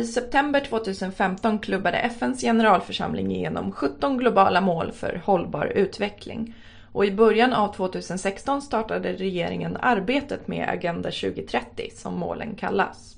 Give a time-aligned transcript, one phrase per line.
[0.00, 6.54] I september 2015 klubbade FNs generalförsamling igenom 17 globala mål för hållbar utveckling.
[6.92, 13.16] Och i början av 2016 startade regeringen arbetet med Agenda 2030 som målen kallas.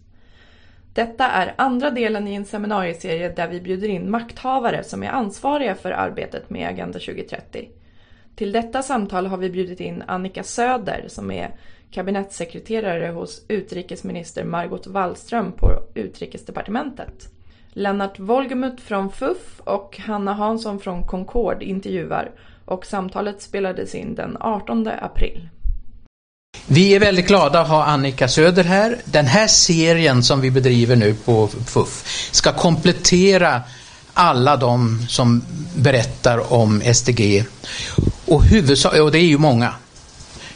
[0.95, 5.75] Detta är andra delen i en seminarieserie där vi bjuder in makthavare som är ansvariga
[5.75, 7.69] för arbetet med Agenda 2030.
[8.35, 11.55] Till detta samtal har vi bjudit in Annika Söder som är
[11.93, 17.29] kabinettssekreterare hos utrikesminister Margot Wallström på Utrikesdepartementet.
[17.73, 22.31] Lennart Wolgemut från FUF och Hanna Hansson från Concord intervjuar
[22.65, 25.49] och samtalet spelades in den 18 april.
[26.67, 28.97] Vi är väldigt glada att ha Annika Söder här.
[29.05, 33.63] Den här serien som vi bedriver nu på FUF ska komplettera
[34.15, 35.45] alla de som
[35.77, 37.45] berättar om SDG.
[38.27, 39.75] Och, huvudsak, och det är ju många.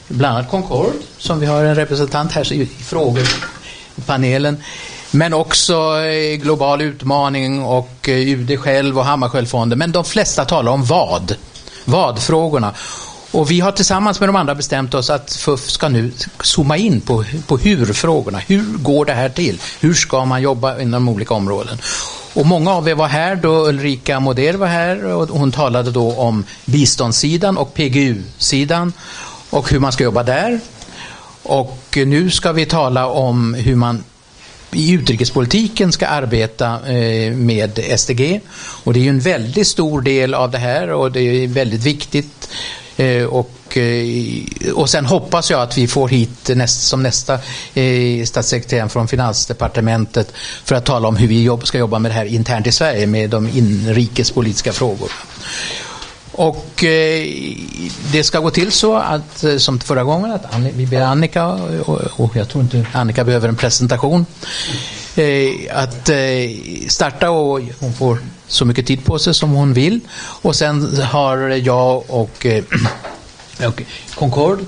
[0.08, 4.56] Bland annat Concord, som vi har en representant här i frågepanelen.
[5.10, 9.78] Men också eh, Global utmaning och eh, UD själv och Hammarskjöldfonden.
[9.78, 11.34] Men de flesta talar om vad.
[11.84, 12.72] Vad-frågorna.
[13.30, 17.00] Och vi har tillsammans med de andra bestämt oss att FUF ska nu zooma in
[17.00, 18.38] på, på hur-frågorna.
[18.38, 19.60] Hur går det här till?
[19.80, 21.78] Hur ska man jobba inom olika områden?
[22.34, 26.12] Och många av er var här då Ulrika Moder var här och hon talade då
[26.12, 28.92] om biståndssidan och PGU-sidan
[29.50, 30.60] och hur man ska jobba där.
[31.42, 34.04] Och nu ska vi tala om hur man
[34.72, 38.40] i utrikespolitiken ska arbeta eh, med SDG.
[38.84, 41.84] Och det är ju en väldigt stor del av det här och det är väldigt
[41.84, 42.48] viktigt.
[42.96, 47.38] Eh, och, eh, och sen hoppas jag att vi får hit näst, som nästa
[48.24, 50.32] statssekreterare från Finansdepartementet
[50.64, 53.06] för att tala om hur vi jobb, ska jobba med det här internt i Sverige
[53.06, 55.12] med de inrikespolitiska frågorna.
[56.36, 57.26] Och eh,
[58.12, 62.00] det ska gå till så att, eh, som förra gången, att vi ber Annika, och,
[62.20, 64.26] och, jag tror inte Annika behöver en presentation,
[65.16, 66.16] eh, att eh,
[66.88, 70.00] starta och hon får så mycket tid på sig som hon vill.
[70.42, 72.46] Och sen har jag och,
[73.66, 73.82] och
[74.14, 74.60] Concord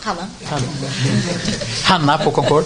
[0.00, 0.28] Hanna.
[0.44, 0.66] Hanna,
[1.82, 2.64] Hanna på Concord.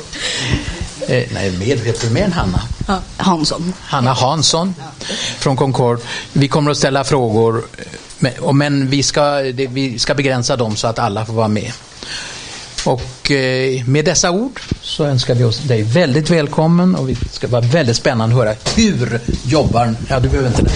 [1.06, 2.60] Eh, nej, med, heter mer än Hanna?
[2.86, 3.72] Ja, Hansson.
[3.80, 4.74] Hanna Hansson
[5.38, 6.00] från Concord.
[6.32, 7.64] Vi kommer att ställa frågor
[8.18, 11.72] men, men vi, ska, det, vi ska begränsa dem så att alla får vara med.
[12.84, 17.48] Och eh, med dessa ord så önskar vi oss dig väldigt välkommen och vi ska
[17.48, 20.70] vara väldigt spännande att höra hur jobbar, ja du behöver inte det.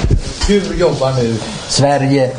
[0.48, 1.36] Hur jobbar nu
[1.68, 2.30] Sverige,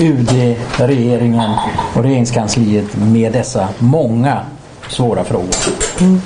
[0.00, 1.50] UD, regeringen
[1.94, 4.40] och regeringskansliet med dessa många
[4.88, 5.54] svåra frågor?
[6.00, 6.20] Mm.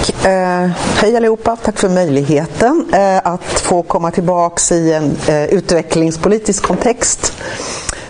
[0.00, 0.24] Tack!
[0.24, 6.62] Eh, hej allihopa, tack för möjligheten eh, att få komma tillbaks i en eh, utvecklingspolitisk
[6.62, 7.32] kontext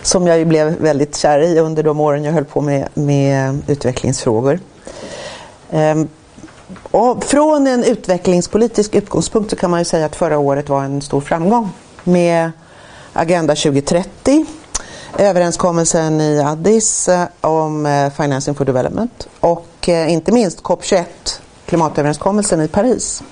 [0.01, 3.61] som jag ju blev väldigt kär i under de åren jag höll på med, med
[3.67, 4.59] utvecklingsfrågor.
[5.69, 5.95] Eh,
[6.91, 11.01] och från en utvecklingspolitisk utgångspunkt så kan man ju säga att förra året var en
[11.01, 11.69] stor framgång
[12.03, 12.51] med
[13.13, 14.45] Agenda 2030,
[15.17, 21.05] överenskommelsen i Addis eh, om eh, Financing for Development och inte minst COP21,
[21.71, 23.23] klimatöverenskommelsen i Paris.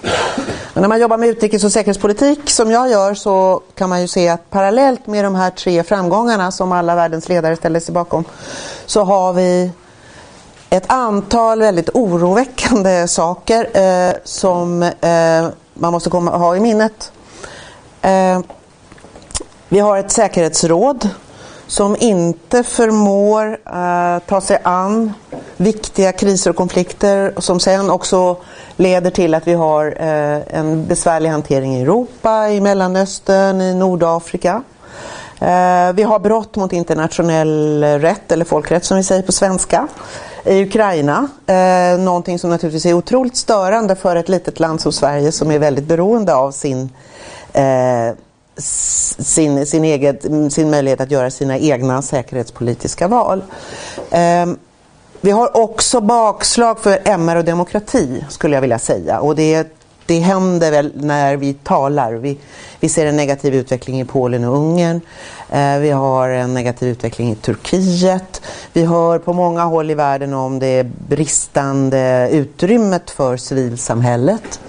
[0.74, 4.08] Men när man jobbar med utrikes och säkerhetspolitik som jag gör så kan man ju
[4.08, 8.24] se att parallellt med de här tre framgångarna som alla världens ledare ställer sig bakom
[8.86, 9.72] så har vi
[10.70, 17.12] ett antal väldigt oroväckande saker eh, som eh, man måste komma, ha i minnet.
[18.02, 18.40] Eh,
[19.70, 21.10] vi har ett säkerhetsråd
[21.70, 25.14] som inte förmår eh, ta sig an
[25.58, 28.38] viktiga kriser och konflikter som sen också
[28.76, 34.64] leder till att vi har eh, en besvärlig hantering i Europa, i Mellanöstern, i Nordafrika.
[35.40, 39.88] Eh, vi har brott mot internationell rätt, eller folkrätt som vi säger på svenska,
[40.46, 41.28] i Ukraina.
[41.48, 45.60] Eh, någonting som naturligtvis är otroligt störande för ett litet land som Sverige som är
[45.60, 46.90] väldigt beroende av sin
[47.54, 48.14] eh,
[48.60, 53.44] sin, sin, eget, mm, sin möjlighet att göra sina egna säkerhetspolitiska val.
[54.12, 54.58] Um,
[55.22, 59.20] vi har också bakslag för MR och demokrati skulle jag vilja säga.
[59.20, 59.68] Och det,
[60.06, 62.14] det händer väl när vi talar.
[62.14, 62.38] Vi,
[62.80, 65.02] vi ser en negativ utveckling i Polen och Ungern.
[65.50, 68.42] Eh, vi har en negativ utveckling i Turkiet.
[68.74, 74.60] Vi hör på många håll i världen om det bristande utrymmet för civilsamhället.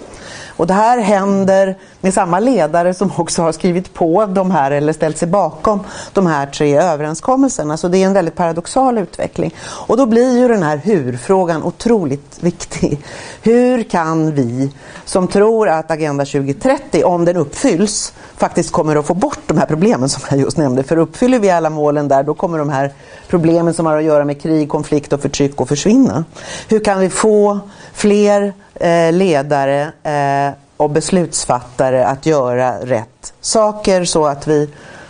[0.60, 4.92] Och det här händer med samma ledare som också har skrivit på de här eller
[4.92, 5.80] ställt sig bakom
[6.12, 7.76] de här tre överenskommelserna.
[7.76, 9.54] Så det är en väldigt paradoxal utveckling.
[9.60, 13.00] Och då blir ju den här hur-frågan otroligt viktig.
[13.42, 14.70] Hur kan vi
[15.04, 19.66] som tror att Agenda 2030, om den uppfylls, faktiskt kommer att få bort de här
[19.66, 20.82] problemen som jag just nämnde.
[20.82, 22.92] För uppfyller vi alla målen där, då kommer de här
[23.28, 26.24] problemen som har att göra med krig, konflikt och förtryck att försvinna.
[26.68, 27.60] Hur kan vi få
[27.92, 34.68] fler Eh, ledare eh, och beslutsfattare att göra rätt saker så att vi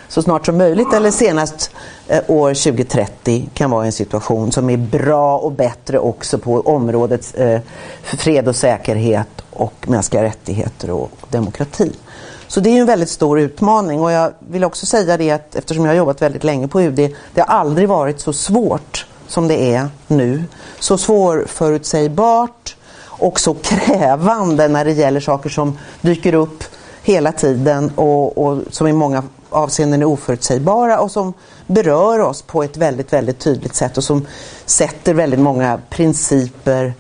[0.09, 1.71] så snart som möjligt eller senast
[2.09, 7.35] eh, år 2030 kan vara en situation som är bra och bättre också på området
[8.03, 11.93] fred och säkerhet och mänskliga rättigheter och demokrati.
[12.47, 15.85] Så det är en väldigt stor utmaning och jag vill också säga det att eftersom
[15.85, 16.97] jag har jobbat väldigt länge på UD,
[17.35, 20.45] det har aldrig varit så svårt som det är nu.
[20.79, 22.77] Så svårförutsägbart
[23.21, 26.65] och så krävande när det gäller saker som dyker upp
[27.03, 31.33] hela tiden och, och som i många avseenden är oförutsägbara och som
[31.67, 34.27] berör oss på ett väldigt, väldigt tydligt sätt och som
[34.67, 36.95] sätter väldigt många principer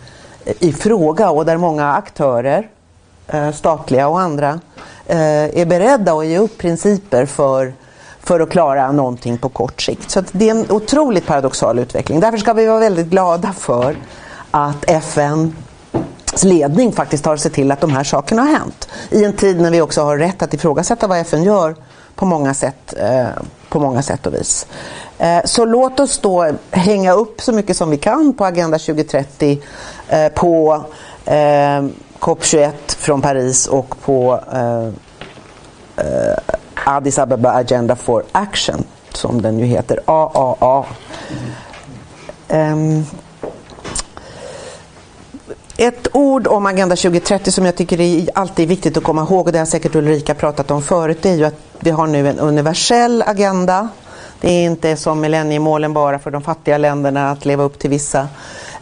[0.45, 2.69] eh, i fråga och där många aktörer,
[3.27, 4.61] eh, statliga och andra,
[5.07, 7.75] eh, är beredda att ge upp principer för,
[8.21, 10.11] för att klara någonting på kort sikt.
[10.11, 12.21] Så det är en otroligt paradoxal utveckling.
[12.21, 13.97] Därför ska vi vara väldigt glada för
[14.51, 15.57] att FN
[16.45, 18.89] ledning faktiskt har sett till att de här sakerna har hänt.
[19.11, 21.77] I en tid när vi också har rätt att ifrågasätta vad FN gör
[22.15, 23.29] på många sätt, eh,
[23.69, 24.67] på många sätt och vis.
[25.19, 29.63] Eh, så låt oss då hänga upp så mycket som vi kan på Agenda 2030
[30.09, 30.85] eh, på
[31.25, 31.83] eh,
[32.19, 34.87] COP21 från Paris och på eh,
[36.07, 36.37] eh,
[36.87, 40.85] Addis Ababa Agenda for Action som den ju heter, AAA.
[42.49, 43.07] Um,
[45.81, 49.53] ett ord om Agenda 2030 som jag tycker är alltid viktigt att komma ihåg och
[49.53, 52.39] det har säkert Ulrika pratat om förut, det är ju att vi har nu en
[52.39, 53.89] universell agenda.
[54.41, 58.29] Det är inte som millenniemålen bara för de fattiga länderna att leva upp till vissa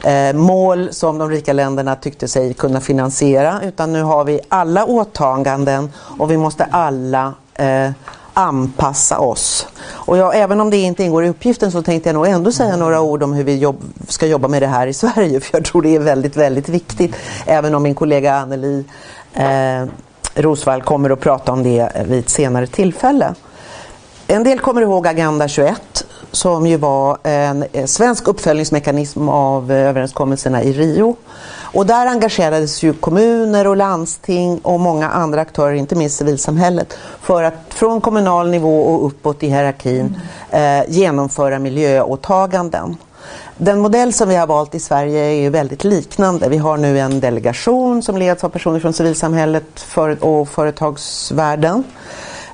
[0.05, 4.85] eh, mål som de rika länderna tyckte sig kunna finansiera utan nu har vi alla
[4.85, 7.91] åtaganden och vi måste alla eh,
[8.35, 9.67] anpassa oss.
[10.09, 12.77] Och jag, även om det inte ingår i uppgiften så tänkte jag nog ändå säga
[12.77, 13.77] några ord om hur vi jobb,
[14.09, 17.17] ska jobba med det här i Sverige för jag tror det är väldigt, väldigt viktigt.
[17.47, 18.85] Även om min kollega Anneli
[19.35, 19.85] eh,
[20.35, 23.35] Rosvall kommer att prata om det vid ett senare tillfälle.
[24.27, 29.89] En del kommer ihåg Agenda 21 som ju var en eh, svensk uppföljningsmekanism av eh,
[29.89, 31.17] överenskommelserna i Rio.
[31.73, 37.43] Och där engagerades ju kommuner och landsting och många andra aktörer, inte minst civilsamhället, för
[37.43, 40.21] att från kommunal nivå och uppåt i hierarkin
[40.51, 42.97] eh, genomföra miljöåtaganden.
[43.57, 46.49] Den modell som vi har valt i Sverige är ju väldigt liknande.
[46.49, 49.87] Vi har nu en delegation som leds av personer från civilsamhället
[50.21, 51.85] och företagsvärlden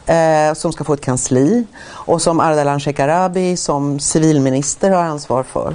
[0.06, 5.74] eh, som ska få ett kansli och som Ardalan Shekarabi som civilminister har ansvar för.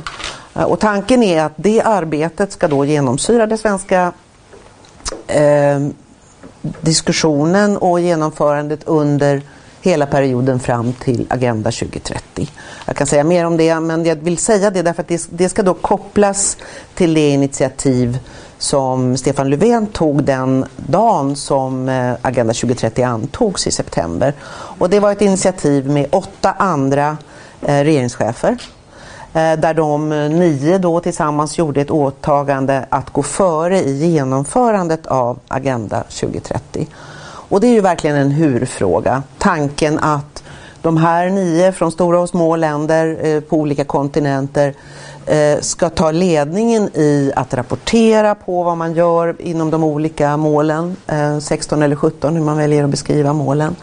[0.56, 4.14] Eh, och tanken är att det arbetet ska då genomsyra det svenska
[5.28, 5.80] eh,
[6.82, 9.42] diskussionen och genomförandet under
[9.82, 12.50] hela perioden fram till Agenda 2030.
[12.86, 15.50] Jag kan säga mer om det men jag vill säga det därför att det, det
[15.50, 16.58] ska då kopplas
[16.94, 18.20] till det initiativ
[18.58, 24.34] som Stefan Löfven tog den dagen som eh, Agenda 2030 antogs i september.
[24.52, 27.18] Och det var ett initiativ med åtta andra
[27.62, 28.58] eh, regeringschefer
[29.34, 35.40] Eh, där de nio då tillsammans gjorde ett åtagande att gå före i genomförandet av
[35.48, 36.88] Agenda 2030.
[37.24, 39.24] Och det är ju verkligen en hur-fråga.
[39.38, 40.44] Tanken att
[40.82, 44.74] de här nio från stora och små länder eh, på olika kontinenter
[45.26, 50.96] eh, ska ta ledningen i att rapportera på vad man gör inom de olika målen,
[51.42, 53.76] 16 eller 17 hur man väljer att beskriva målen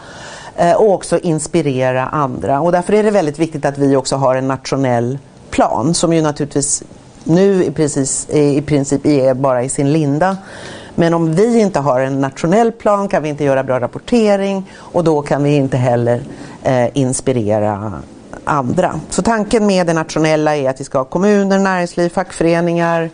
[0.77, 2.61] och också inspirera andra.
[2.61, 5.17] Och därför är det väldigt viktigt att vi också har en nationell
[5.57, 6.83] plan som ju naturligtvis
[7.23, 10.37] nu i, precis, i princip är bara i sin linda.
[10.95, 15.03] Men om vi inte har en nationell plan kan vi inte göra bra rapportering och
[15.03, 16.21] då kan vi inte heller
[16.63, 18.01] eh, inspirera
[18.43, 18.99] andra.
[19.09, 23.09] Så tanken med det nationella är att vi ska ha kommuner, näringsliv, fackföreningar,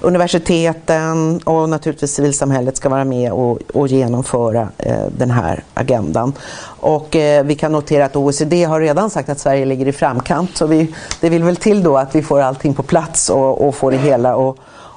[0.00, 6.32] universiteten och naturligtvis civilsamhället ska vara med och, och genomföra eh, den här agendan.
[6.80, 10.56] Och eh, vi kan notera att OECD har redan sagt att Sverige ligger i framkant
[10.56, 13.74] så vi, det vill väl till då att vi får allting på plats och, och
[13.74, 14.56] får det hela att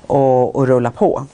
[0.09, 1.25] och, och rulla på.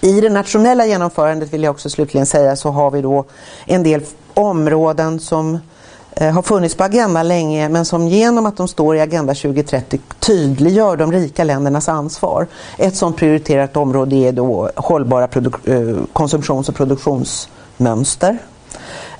[0.00, 3.24] I det nationella genomförandet vill jag också slutligen säga så har vi då
[3.66, 4.02] en del
[4.34, 5.73] områden som Eh,
[6.16, 10.00] Eh, har funnits på agendan länge men som genom att de står i Agenda 2030
[10.18, 12.46] tydliggör de rika ländernas ansvar.
[12.78, 15.28] Ett sådant prioriterat område är då hållbara
[15.64, 18.38] eh, konsumtions och produktionsmönster.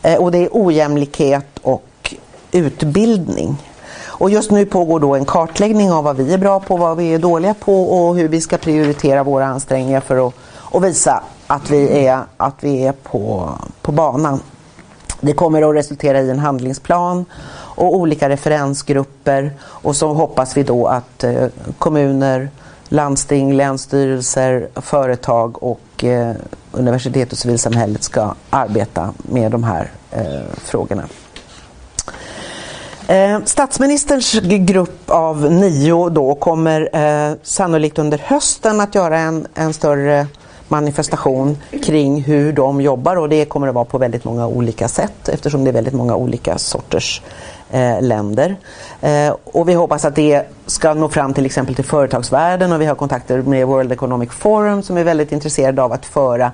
[0.03, 2.15] Eh, och det är ojämlikhet och
[2.53, 3.57] utbildning.
[4.03, 7.15] Och just nu pågår då en kartläggning av vad vi är bra på, vad vi
[7.15, 10.35] är dåliga på och hur vi ska prioritera våra ansträngningar för att,
[10.73, 13.51] att visa att vi är, att vi är på,
[13.83, 14.41] på banan.
[15.25, 20.87] Det kommer att resultera i en handlingsplan och olika referensgrupper och så hoppas vi då
[20.87, 21.47] att eh,
[21.79, 22.49] kommuner,
[22.89, 26.35] landsting, länsstyrelser, företag och eh,
[26.73, 30.23] universitet och civilsamhället ska arbeta med de här eh,
[30.65, 31.05] frågorna.
[33.07, 39.73] Eh, statsministerns grupp av nio då kommer eh, sannolikt under hösten att göra en, en
[39.73, 40.27] större
[40.75, 45.29] manifestation kring hur de jobbar och det kommer att vara på väldigt många olika sätt
[45.29, 47.23] eftersom det är väldigt många olika sorters
[47.71, 48.57] eh, länder.
[49.01, 52.87] Eh, och vi hoppas att det ska nå fram till exempel till företagsvärlden och vi
[52.87, 56.53] har kontakter med World Economic Forum som är väldigt intresserade av att föra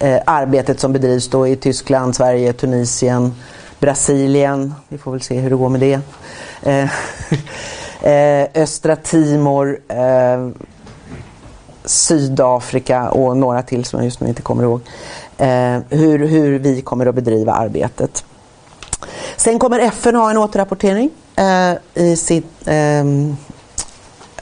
[0.00, 3.34] eh, arbetet som bedrivs då i Tyskland, Sverige, Tunisien,
[3.80, 4.74] Brasilien.
[4.88, 6.00] Vi får väl se hur det går med det.
[6.62, 6.90] Eh,
[8.12, 10.48] eh, Östra Timor, eh,
[11.84, 14.80] Sydafrika och några till som jag just nu inte kommer ihåg.
[15.38, 18.24] Eh, hur, hur vi kommer att bedriva arbetet.
[19.36, 23.36] Sen kommer FN ha en återrapportering eh, i sitt ehm,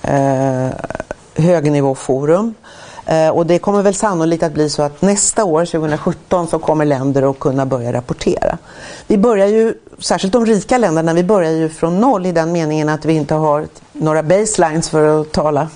[0.02, 0.68] eh,
[1.34, 2.54] högnivåforum
[3.06, 6.84] Eh, och det kommer väl sannolikt att bli så att nästa år, 2017, så kommer
[6.84, 8.58] länder att kunna börja rapportera.
[9.06, 12.88] Vi börjar ju, särskilt de rika länderna, vi börjar ju från noll i den meningen
[12.88, 15.68] att vi inte har några baselines för att tala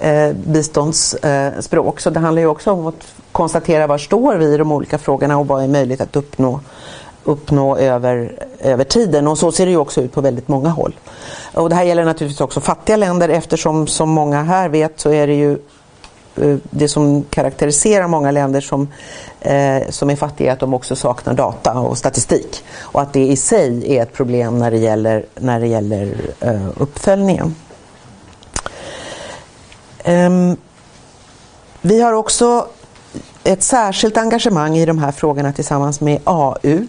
[0.00, 2.00] eh, biståndsspråk.
[2.00, 5.38] Så det handlar ju också om att konstatera var står vi i de olika frågorna
[5.38, 6.60] och vad är möjligt att uppnå
[7.24, 10.94] uppnå över, över tiden och så ser det ju också ut på väldigt många håll.
[11.54, 15.26] Och det här gäller naturligtvis också fattiga länder eftersom som många här vet så är
[15.26, 15.52] det ju
[16.36, 18.88] eh, det som karaktäriserar många länder som,
[19.40, 22.64] eh, som är fattiga är att de också saknar data och statistik.
[22.80, 26.66] Och att det i sig är ett problem när det gäller, när det gäller eh,
[26.76, 27.54] uppföljningen.
[30.10, 30.56] Ehm,
[31.80, 32.66] vi har också
[33.44, 36.86] ett särskilt engagemang i de här frågorna tillsammans med AU.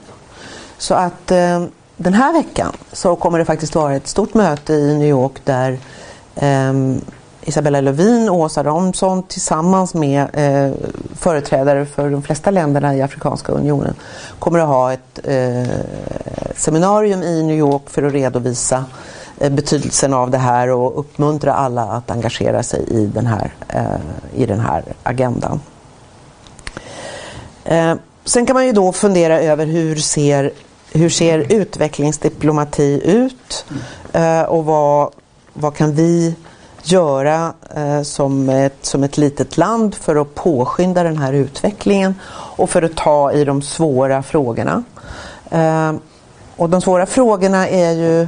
[0.77, 1.63] Så att eh,
[1.97, 5.79] den här veckan så kommer det faktiskt vara ett stort möte i New York där
[6.35, 6.73] eh,
[7.41, 10.73] Isabella Lövin och Åsa Romson tillsammans med eh,
[11.15, 13.95] företrädare för de flesta länderna i Afrikanska unionen
[14.39, 15.75] kommer att ha ett eh,
[16.55, 21.53] seminarium i New York för att redovisa eh, Eh, betydelsen av det här och uppmuntra
[21.53, 25.61] alla att engagera sig i den här, eh, i den här agendan.
[27.63, 27.95] Eh,
[28.25, 30.51] sen kan man ju då fundera över hur ser,
[30.91, 33.65] hur ser utvecklingsdiplomati ut
[34.13, 35.09] eh, och vad,
[35.53, 36.35] vad kan vi
[36.83, 42.69] göra eh, som, ett, som ett litet land för att påskynda den här utvecklingen och
[42.69, 44.83] för att ta i de svåra frågorna.
[45.49, 45.93] Eh,
[46.55, 48.27] och de svåra frågorna är ju,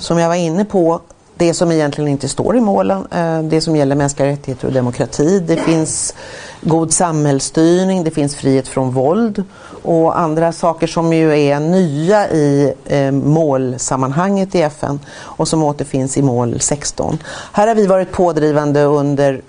[0.00, 1.00] som jag var inne på,
[1.36, 5.40] det som egentligen inte står i målen, eh, det som gäller mänskliga rättigheter och demokrati.
[5.40, 6.14] Det finns
[6.60, 9.44] god samhällsstyrning, det finns frihet från våld
[9.82, 16.16] och andra saker som ju är nya i eh, målsammanhanget i FN och som återfinns
[16.16, 17.18] i mål 16.
[17.52, 19.42] Här har vi varit pådrivande under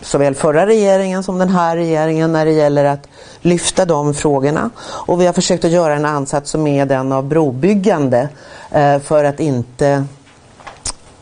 [0.00, 3.08] såväl förra regeringen som den här regeringen när det gäller att
[3.40, 4.70] lyfta de frågorna.
[4.78, 8.28] Och vi har försökt att göra en ansats som är den av brobyggande
[8.70, 10.04] eh, för att inte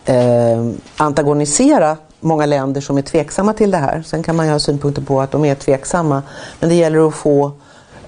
[0.05, 0.65] eh,
[0.97, 4.03] antagonisera många länder som är tveksamma till det här.
[4.07, 6.23] Sen kan man ju ha synpunkter på att de är tveksamma.
[6.61, 7.51] Men det gäller att få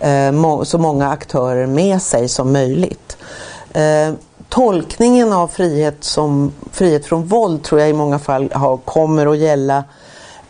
[0.00, 3.16] eh, må så många aktörer med sig som möjligt.
[3.73, 4.14] Eh,
[4.49, 9.38] tolkningen av frihet, som, frihet från våld tror jag i många fall har, kommer att
[9.38, 9.85] gälla eh,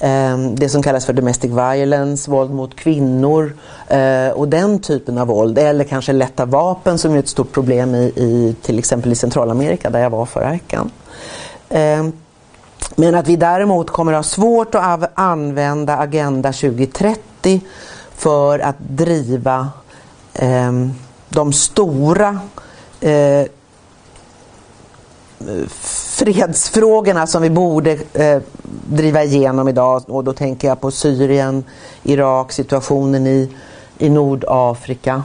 [0.01, 3.57] Ehm, det som kallas för domestic violence, våld mot kvinnor
[3.89, 5.59] eh, och den typen av våld.
[5.59, 9.91] Eller kanske lätta vapen som är ett stort problem i, i till exempel i Centralamerika
[9.91, 10.91] där jag var förra veckan.
[11.69, 12.13] Ehm,
[12.95, 17.61] men att vi däremot kommer att ha svårt att använda Agenda 2030
[18.17, 19.69] för att driva
[20.35, 20.73] eh,
[21.29, 22.41] de stora
[23.01, 23.47] eh,
[25.69, 28.43] fredsfrågorna som vi borde eh,
[28.89, 30.03] driva igenom idag.
[30.07, 31.65] Och då tänker jag på Syrien,
[32.03, 33.51] Irak, situationen i,
[33.99, 35.23] i Nordafrika,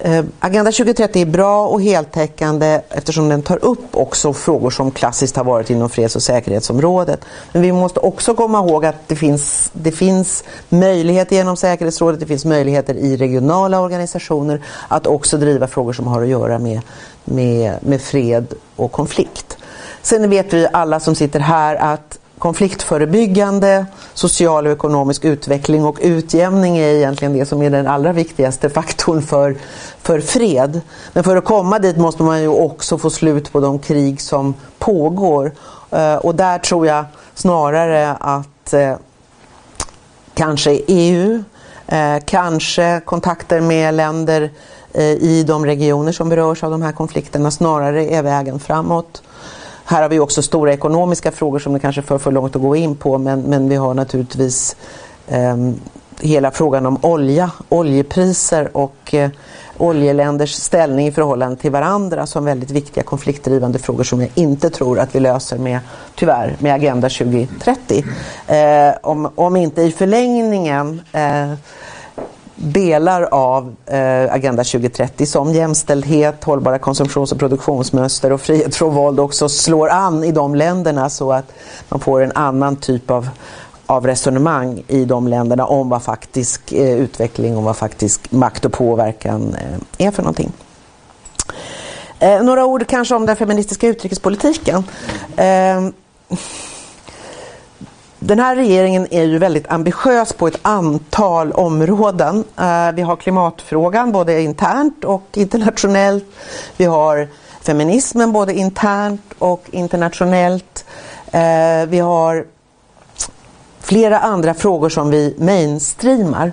[0.00, 5.36] Eh, Agenda 2030 är bra och heltäckande eftersom den tar upp också frågor som klassiskt
[5.36, 7.20] har varit inom freds och säkerhetsområdet.
[7.52, 12.26] Men vi måste också komma ihåg att det finns, det finns möjligheter genom säkerhetsrådet, det
[12.26, 16.80] finns möjligheter i regionala organisationer att också driva frågor som har att göra med,
[17.24, 19.56] med, med fred och konflikt.
[20.02, 26.78] Sen vet vi alla som sitter här att konfliktförebyggande, social och ekonomisk utveckling och utjämning
[26.78, 29.56] är egentligen det som är den allra viktigaste faktorn för,
[30.02, 30.80] för fred.
[31.12, 34.54] Men för att komma dit måste man ju också få slut på de krig som
[34.78, 35.52] pågår.
[35.90, 38.96] Eh, och där tror jag snarare att eh,
[40.34, 41.44] kanske EU,
[41.86, 44.50] eh, kanske kontakter med länder
[44.92, 47.50] eh, i de regioner som berörs av de här konflikterna.
[47.50, 49.22] Snarare är vägen framåt.
[49.84, 52.76] Här har vi också stora ekonomiska frågor som det kanske för för långt att gå
[52.76, 54.76] in på men, men vi har naturligtvis
[55.28, 55.56] eh,
[56.20, 59.30] hela frågan om olja, oljepriser och eh,
[59.78, 64.98] oljeländers ställning i förhållande till varandra som väldigt viktiga konfliktdrivande frågor som jag inte tror
[64.98, 65.78] att vi löser med,
[66.14, 68.04] tyvärr, med Agenda 2030.
[68.46, 71.52] Eh, om, om inte i förlängningen eh,
[72.56, 79.20] delar av eh, Agenda 2030 som jämställdhet, hållbara konsumtions och produktionsmönster och frihet från våld
[79.20, 81.52] också slår an i de länderna så att
[81.88, 83.28] man får en annan typ av
[83.86, 88.72] av resonemang i de länderna om vad faktisk eh, utveckling och vad faktisk makt och
[88.72, 90.52] påverkan eh, är för någonting.
[92.18, 94.84] Eh, några ord kanske om den feministiska utrikespolitiken.
[95.36, 95.88] Eh,
[98.26, 102.44] den här regeringen är ju väldigt ambitiös på ett antal områden.
[102.58, 106.24] Eh, vi har klimatfrågan både internt och internationellt.
[106.76, 107.28] Vi har
[107.62, 110.84] feminismen både internt och internationellt.
[111.32, 112.46] Eh, vi har
[113.80, 116.52] flera andra frågor som vi mainstreamar.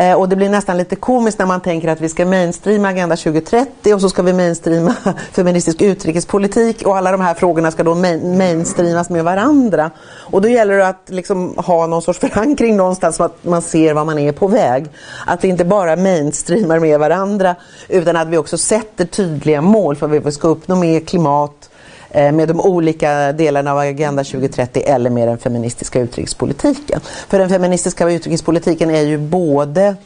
[0.00, 3.16] Eh, och det blir nästan lite komiskt när man tänker att vi ska mainstreama Agenda
[3.16, 4.94] 2030 och så ska vi mainstreama
[5.32, 9.90] feministisk utrikespolitik och alla de här frågorna ska då main mainstreamas med varandra.
[10.08, 13.94] Och då gäller det att liksom ha någon sorts förankring någonstans så att man ser
[13.94, 14.86] var man är på väg.
[15.26, 17.56] Att vi inte bara mainstreamar med varandra
[17.88, 21.69] utan att vi också sätter tydliga mål för vad vi ska uppnå med klimat,
[22.10, 27.00] Eh, med de olika delarna av Agenda 2030 eller med den feministiska utrikespolitiken.
[27.28, 29.96] För den feministiska utrikespolitiken är ju både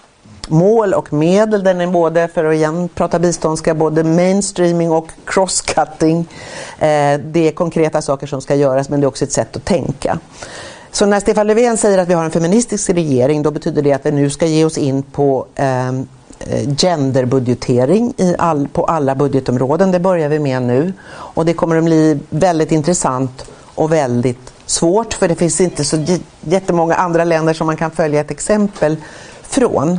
[0.49, 1.65] mål och medel.
[1.65, 6.19] Den är både, för att igen prata biståndska, både mainstreaming och crosscutting.
[6.79, 9.65] Eh, det är konkreta saker som ska göras men det är också ett sätt att
[9.65, 10.19] tänka.
[10.91, 14.07] Så när Stefan Löfven säger att vi har en feministisk regering då betyder det att
[14.07, 15.93] vi nu ska ge oss in på Eh,
[16.39, 19.91] Eh, genderbudgetering i all, på alla budgetområden.
[19.91, 20.93] Det börjar vi med nu.
[21.11, 23.45] Och det kommer att bli väldigt intressant
[23.75, 26.05] och väldigt svårt för det finns inte så
[26.41, 28.97] jättemånga andra länder som man kan följa ett exempel
[29.43, 29.99] från.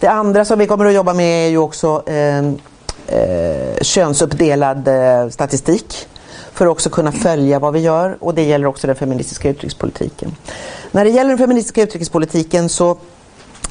[0.00, 2.38] Det andra som vi kommer att jobba med är ju också eh,
[3.06, 6.08] eh, könsuppdelad eh, statistik
[6.52, 10.36] för att också kunna följa vad vi gör och det gäller också den feministiska utrikespolitiken.
[10.90, 12.98] När det gäller den feministiska utrikespolitiken så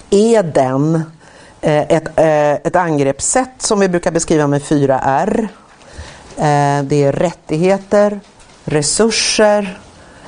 [0.10, 1.25] är den Eh,
[1.66, 5.48] Eh, ett, eh, ett angreppssätt som vi brukar beskriva med fyra R.
[6.38, 8.20] Eh, det är rättigheter,
[8.64, 9.80] resurser,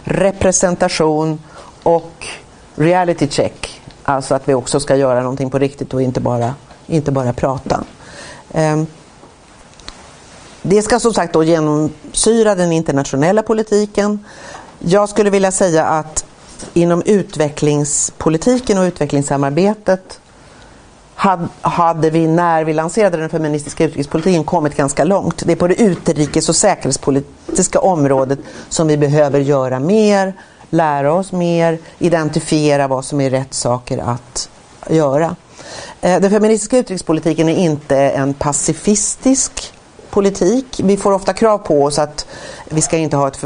[0.03, 1.39] representation
[1.83, 2.27] och
[2.75, 3.81] reality check.
[4.03, 6.55] Alltså att vi också ska göra någonting på riktigt och inte bara,
[6.87, 7.83] inte bara prata.
[8.53, 8.87] Ehm,
[10.61, 14.25] det ska som sagt då genomsyra den internationella politiken.
[14.79, 16.25] Jag skulle vilja säga att
[16.73, 20.19] inom utvecklingspolitiken och utvecklingssamarbetet
[21.61, 25.43] hade vi när vi lanserade den feministiska utrikespolitiken kommit ganska långt.
[25.45, 30.33] Det är på det utrikes och säkerhetspolitiska området som vi behöver göra mer,
[30.69, 34.49] lära oss mer, identifiera vad som är rätt saker att
[34.89, 35.35] göra.
[36.01, 39.73] Eh, den feministiska utrikespolitiken är inte en pacifistisk
[40.09, 40.81] politik.
[40.83, 42.25] Vi får ofta krav på oss att
[42.69, 43.39] vi ska inte ha ett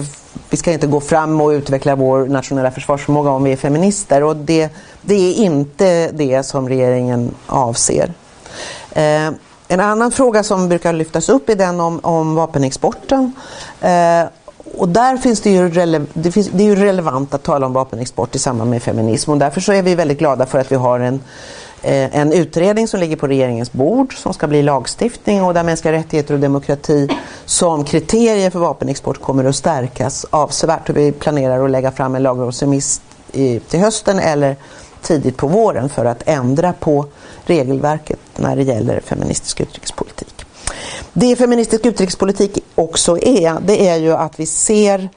[0.49, 4.35] vi ska inte gå fram och utveckla vår nationella försvarsförmåga om vi är feminister och
[4.35, 4.69] det,
[5.01, 8.13] det är inte det som regeringen avser.
[8.91, 9.29] Eh,
[9.67, 13.33] en annan fråga som brukar lyftas upp är den om, om vapenexporten.
[13.81, 14.23] Eh,
[14.77, 15.69] och där finns det, ju
[16.13, 19.37] det, finns, det är ju relevant att tala om vapenexport i samband med feminism och
[19.37, 21.21] därför så är vi väldigt glada för att vi har en
[21.83, 25.93] Eh, en utredning som ligger på regeringens bord som ska bli lagstiftning och där mänskliga
[25.93, 27.09] rättigheter och demokrati
[27.45, 30.89] som kriterier för vapenexport kommer att stärkas avsevärt.
[30.89, 33.01] Och vi planerar att lägga fram en lagrådsremiss
[33.69, 34.55] till hösten eller
[35.01, 37.05] tidigt på våren för att ändra på
[37.45, 40.45] regelverket när det gäller feministisk utrikespolitik.
[41.13, 45.09] Det feministisk utrikespolitik också är, det är ju att vi ser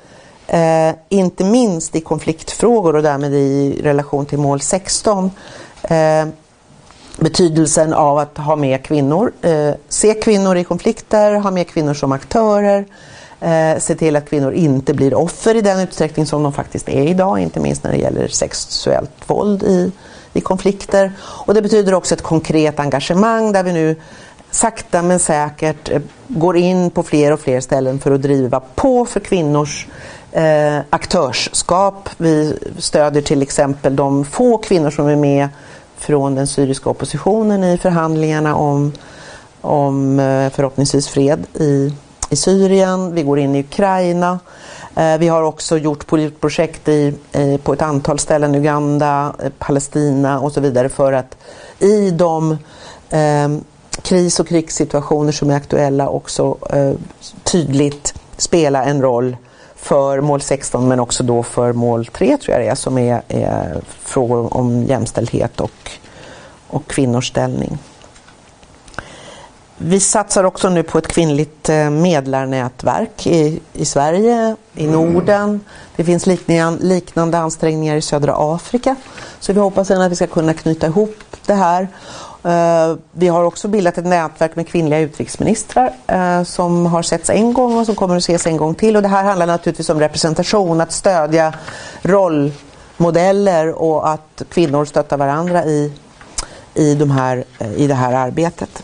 [0.47, 5.31] eh, inte minst i konfliktfrågor och därmed i relation till mål 16
[5.83, 6.27] eh,
[7.19, 12.13] betydelsen av att ha med kvinnor, eh, se kvinnor i konflikter, ha med kvinnor som
[12.13, 12.87] aktörer,
[13.45, 17.09] eh, se till att kvinnor inte blir offer i den utsträckning som de faktiskt är
[17.09, 19.93] idag, inte minst när det gäller sexuellt våld i,
[20.33, 21.13] i konflikter.
[21.21, 23.97] Och det betyder också ett konkret engagemang där vi nu
[24.51, 29.05] sakta men säkert eh, går in på fler och fler ställen för att driva på
[29.05, 29.87] för kvinnors
[30.33, 32.09] eh, aktörskap.
[32.17, 35.49] Vi stödjer till exempel de få kvinnor som är med
[35.97, 38.93] från den syriska oppositionen i förhandlingarna om,
[39.61, 41.93] om eh, förhoppningsvis fred i,
[42.35, 43.15] i Syrien.
[43.15, 44.39] Vi går in i Ukraina.
[44.97, 46.07] Eh, vi har också gjort
[46.41, 47.15] projekt i,
[47.63, 51.37] på ett antal ställen, Uganda, eh, Palestina och så vidare för att
[51.79, 52.53] i de
[53.11, 53.49] eh,
[54.03, 56.93] kris och krigssituationer som är aktuella också eh,
[57.43, 59.37] tydligt spela en roll
[59.77, 63.23] för mål 16 men också då för mål 3 tror jag det är som är,
[63.29, 65.91] är frågor om jämställdhet och,
[66.67, 67.79] och kvinnors ställning.
[69.79, 75.61] Vi satsar också nu på ett kvinnligt eh, medlarnätverk i, i Sverige, i Norden.
[75.97, 76.27] Det finns
[76.81, 78.97] liknande ansträngningar i södra Afrika.
[79.41, 81.89] Så vi hoppas att vi ska kunna knyta ihop det här.
[82.45, 87.53] Eh, vi har också bildat ett nätverk med kvinnliga utrikesministrar eh, som har setts en
[87.53, 88.97] gång och som kommer att ses en gång till.
[88.97, 91.55] Och det här handlar naturligtvis om representation, att stödja
[92.03, 95.93] rollmodeller och att kvinnor stöttar varandra i,
[96.75, 97.45] i, de här,
[97.77, 98.83] i det här arbetet.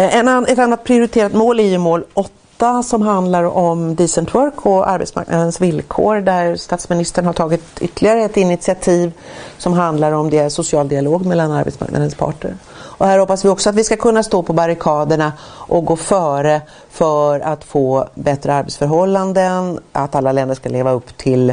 [0.00, 4.66] Eh, en, ett annat prioriterat mål är ju mål 8 som handlar om decent work
[4.66, 9.12] och arbetsmarknadens villkor där statsministern har tagit ytterligare ett initiativ
[9.58, 12.56] som handlar om det social dialog mellan arbetsmarknadens parter.
[12.72, 16.60] Och här hoppas vi också att vi ska kunna stå på barrikaderna och gå före
[16.90, 21.50] för att få bättre arbetsförhållanden, att alla länder ska leva upp till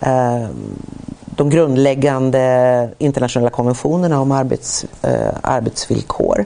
[0.00, 0.46] eh,
[1.36, 6.44] de grundläggande internationella konventionerna om arbets, eh, arbetsvillkor.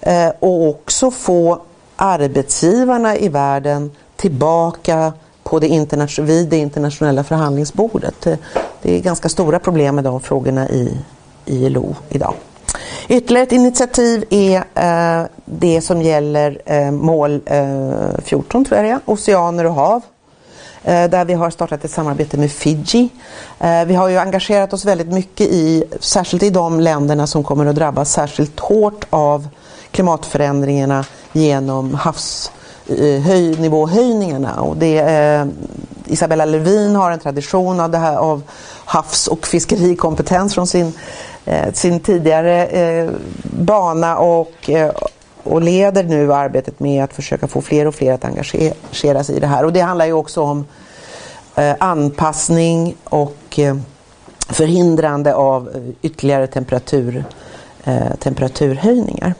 [0.00, 1.62] Eh, och också få
[1.96, 5.12] arbetsgivarna i världen tillbaka
[5.42, 5.66] på det
[6.18, 8.26] vid det internationella förhandlingsbordet.
[8.82, 10.98] Det är ganska stora problem med de frågorna i
[11.46, 12.34] ILO idag.
[13.08, 18.90] Ytterligare ett initiativ är eh, det som gäller eh, mål eh, 14, tror jag det
[18.90, 20.02] är, oceaner och hav.
[20.84, 23.08] Eh, där vi har startat ett samarbete med Fiji.
[23.58, 27.66] Eh, vi har ju engagerat oss väldigt mycket i, särskilt i de länderna som kommer
[27.66, 29.48] att drabbas särskilt hårt av
[29.90, 34.52] klimatförändringarna genom havsnivåhöjningarna.
[34.56, 35.46] Eh, och det, eh,
[36.06, 38.42] Isabella Lövin har en tradition av, det här, av
[38.84, 40.92] havs och fiskerikompetens från sin,
[41.44, 43.10] eh, sin tidigare eh,
[43.42, 44.90] bana och, eh,
[45.42, 49.40] och leder nu arbetet med att försöka få fler och fler att engagera sig i
[49.40, 49.64] det här.
[49.64, 50.66] Och det handlar ju också om
[51.56, 53.76] eh, anpassning och eh,
[54.48, 57.24] förhindrande av eh, ytterligare temperatur,
[57.84, 59.34] eh, temperaturhöjningar.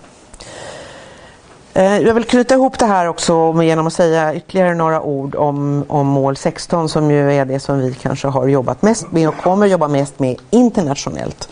[1.75, 5.85] Eh, jag vill knyta ihop det här också genom att säga ytterligare några ord om,
[5.89, 9.37] om mål 16 som ju är det som vi kanske har jobbat mest med och
[9.37, 11.49] kommer jobba mest med internationellt.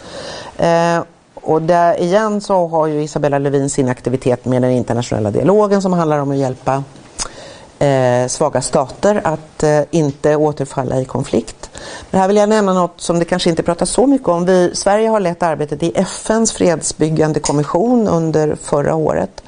[1.46, 5.92] Och där igen så har ju Isabella Lövin sin aktivitet med den internationella dialogen som
[5.92, 6.84] handlar om att hjälpa
[7.78, 11.70] eh, svaga stater att eh, inte återfalla i konflikt.
[12.10, 14.44] Men här vill jag nämna något som det kanske inte pratas så mycket om.
[14.44, 19.42] Vi, Sverige har lett arbetet i FNs fredsbyggande kommission under förra året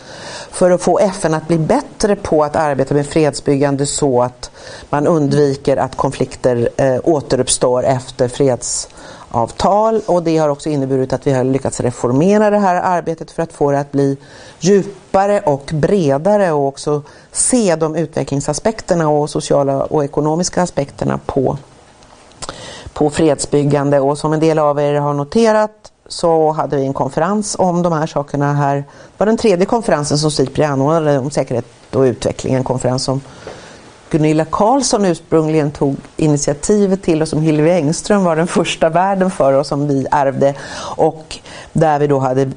[0.51, 4.51] för att få FN att bli bättre på att arbeta med fredsbyggande så att
[4.91, 8.89] man undviker att konflikter eh, återuppstår efter freds
[9.31, 13.43] avtal och det har också inneburit att vi har lyckats reformera det här arbetet för
[13.43, 14.17] att få det att bli
[14.61, 21.59] djupare och bredare och också se de utvecklingsaspekterna och sociala och ekonomiska aspekterna på,
[22.93, 27.57] på fredsbyggande och som en del av er har noterat så hade vi en konferens
[27.59, 28.77] om de här sakerna här.
[28.77, 28.85] Det
[29.17, 32.55] var den tredje konferensen som SIPRI anordnade om säkerhet och utveckling.
[32.55, 33.21] En konferens som
[34.11, 39.53] Gunilla Karlsson ursprungligen tog initiativet till och som Hillevi Engström var den första värden för
[39.53, 40.55] och som vi ärvde.
[40.97, 41.38] Och
[41.73, 42.51] där vi då hade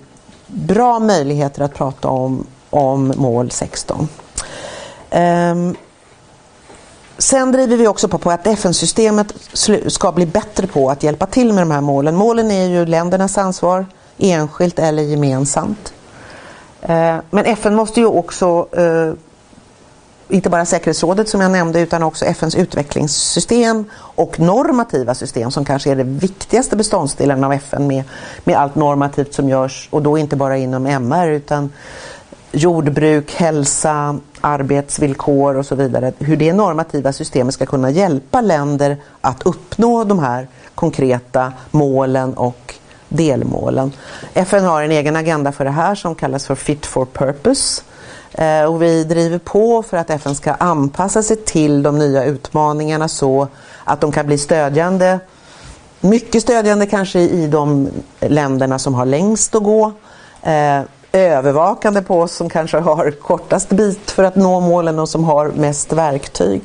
[0.47, 3.99] bra möjligheter att prata om, om mål 16.
[3.99, 4.07] Um,
[5.09, 5.75] ehm,
[7.17, 9.33] Sen driver vi också på, att FN-systemet
[9.87, 12.15] ska bli bättre på att hjälpa till med de här målen.
[12.15, 13.85] Målen är ju ländernas ansvar,
[14.17, 15.93] enskilt eller gemensamt.
[16.81, 19.13] Ehm, men FN måste ju också, eh,
[20.31, 25.91] inte bara säkerhetsrådet som jag nämnde, utan också FNs utvecklingssystem och normativa system som kanske
[25.91, 28.03] är det viktigaste beståndsdelen av FN med,
[28.43, 31.69] med allt normativt som görs och då inte bara inom MR utan
[32.51, 36.13] jordbruk, hälsa, arbetsvillkor och så vidare.
[36.19, 42.75] Hur det normativa systemet ska kunna hjälpa länder att uppnå de här konkreta målen och
[43.09, 43.91] delmålen.
[44.33, 47.81] FN har en egen agenda för det här som kallas för Fit for Purpose.
[48.33, 53.07] Eh, och vi driver på för att FN ska anpassa sig till de nya utmaningarna
[53.07, 53.47] så
[53.83, 55.19] att de kan bli stödjande.
[55.99, 57.89] Mycket stödjande kanske i de
[58.19, 59.91] länderna som har längst att gå
[60.41, 65.23] eh, övervakande på oss som kanske har kortast bit för att nå målen och som
[65.23, 66.61] har mest verktyg.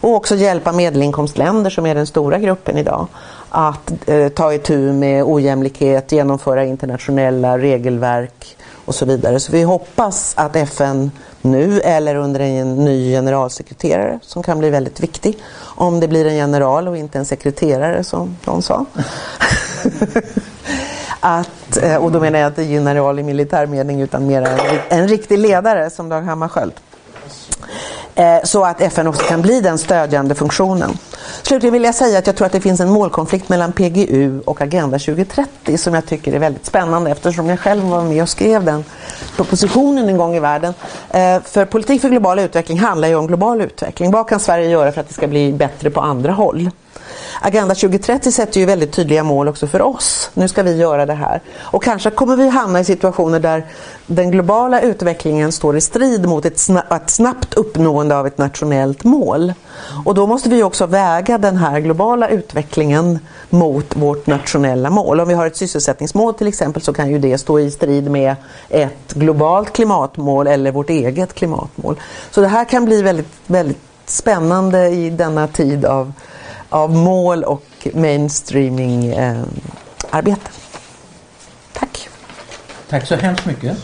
[0.00, 3.06] Och också hjälpa medelinkomstländer som är den stora gruppen idag
[3.48, 8.55] att eh, ta itu med ojämlikhet, genomföra internationella regelverk
[8.86, 9.40] och så vidare.
[9.40, 11.10] Så vi hoppas att FN
[11.42, 16.36] nu eller under en ny generalsekreterare som kan bli väldigt viktig om det blir en
[16.36, 18.86] general och inte en sekreterare som någon sa.
[21.20, 25.08] att, eh, och då menar jag inte general i militär mening utan mer en, en
[25.08, 26.72] riktig ledare som Dag Hammarskjöld.
[28.16, 30.98] Eh, så att FN också kan bli den stödjande funktionen.
[31.42, 34.60] Slutligen vill jag säga att jag tror att det finns en målkonflikt mellan PGU och
[34.60, 38.64] Agenda 2030 som jag tycker är väldigt spännande eftersom jag själv var med och skrev
[38.64, 38.84] den
[39.36, 40.74] propositionen en gång i världen.
[41.10, 44.10] Eh, för politik för global utveckling handlar ju om global utveckling.
[44.10, 46.70] Vad kan Sverige göra för att det ska bli bättre på andra håll?
[47.40, 50.30] Agenda 2030 sätter ju väldigt tydliga mål också för oss.
[50.34, 51.40] Nu ska vi göra det här.
[51.58, 53.66] Och kanske kommer vi hamna i situationer där
[54.06, 56.68] den globala utvecklingen står i strid mot ett,
[57.06, 59.52] snabbt uppnående av ett nationellt mål.
[60.04, 63.18] Och då måste vi också väga den här globala utvecklingen
[63.50, 65.20] mot vårt nationella mål.
[65.20, 68.36] Om vi har ett sysselsättningsmål till exempel så kan ju det stå i strid med
[68.68, 71.96] ett globalt klimatmål eller vårt eget klimatmål.
[72.30, 76.12] Så det här kan bli väldigt, väldigt spännande i denna tid av
[76.68, 80.30] av mål och mainstreaming-arbete.
[80.30, 80.36] Eh,
[81.72, 82.08] Tack.
[82.88, 83.76] Tack så hemskt mycket.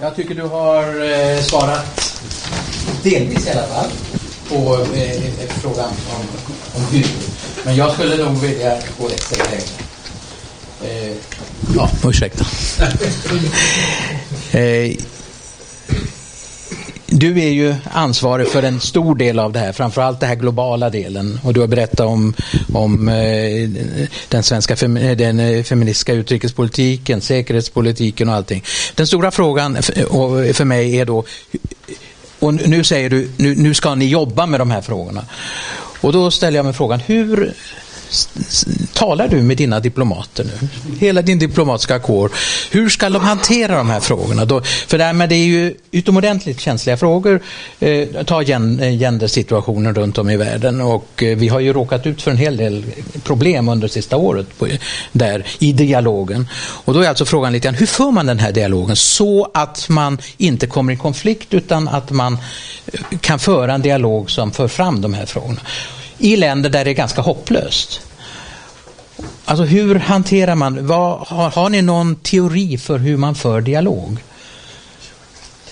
[0.00, 2.16] Jag tycker du har eh, svarat
[3.02, 3.90] delvis i alla fall
[4.48, 6.26] på eh, frågan om,
[6.74, 7.06] om hur.
[7.64, 9.62] Men jag skulle nog vilja gå ett steg längre.
[10.84, 11.12] Eh,
[11.76, 12.44] ja, ursäkta.
[14.58, 14.96] eh,
[17.10, 20.90] du är ju ansvarig för en stor del av det här, framförallt den här globala
[20.90, 21.40] delen.
[21.44, 22.34] Och du har berättat om,
[22.72, 23.70] om eh,
[24.28, 28.64] den svenska eh, den eh, feministiska utrikespolitiken, säkerhetspolitiken och allting.
[28.94, 31.24] Den stora frågan för, för mig är då,
[32.38, 35.24] och nu säger du, nu, nu ska ni jobba med de här frågorna.
[36.00, 37.54] Och då ställer jag mig frågan, hur
[38.92, 40.68] talar du med dina diplomater nu?
[40.98, 42.30] Hela din diplomatiska kår.
[42.70, 44.44] Hur ska de hantera de här frågorna?
[44.44, 47.40] Då, för därmed det är ju utomordentligt känsliga frågor.
[47.80, 52.22] Eh, ta eh, gendersituationen runt om i världen och eh, vi har ju råkat ut
[52.22, 52.84] för en hel del
[53.24, 54.68] problem under det sista året på,
[55.12, 56.48] där i dialogen.
[56.84, 59.88] Och då är alltså frågan lite grann, hur för man den här dialogen så att
[59.88, 62.38] man inte kommer i konflikt utan att man
[62.92, 65.60] eh, kan föra en dialog som för fram de här frågorna
[66.20, 68.00] i länder där det är ganska hopplöst.
[69.44, 74.18] Alltså hur hanterar man, vad, har, har ni någon teori för hur man för dialog?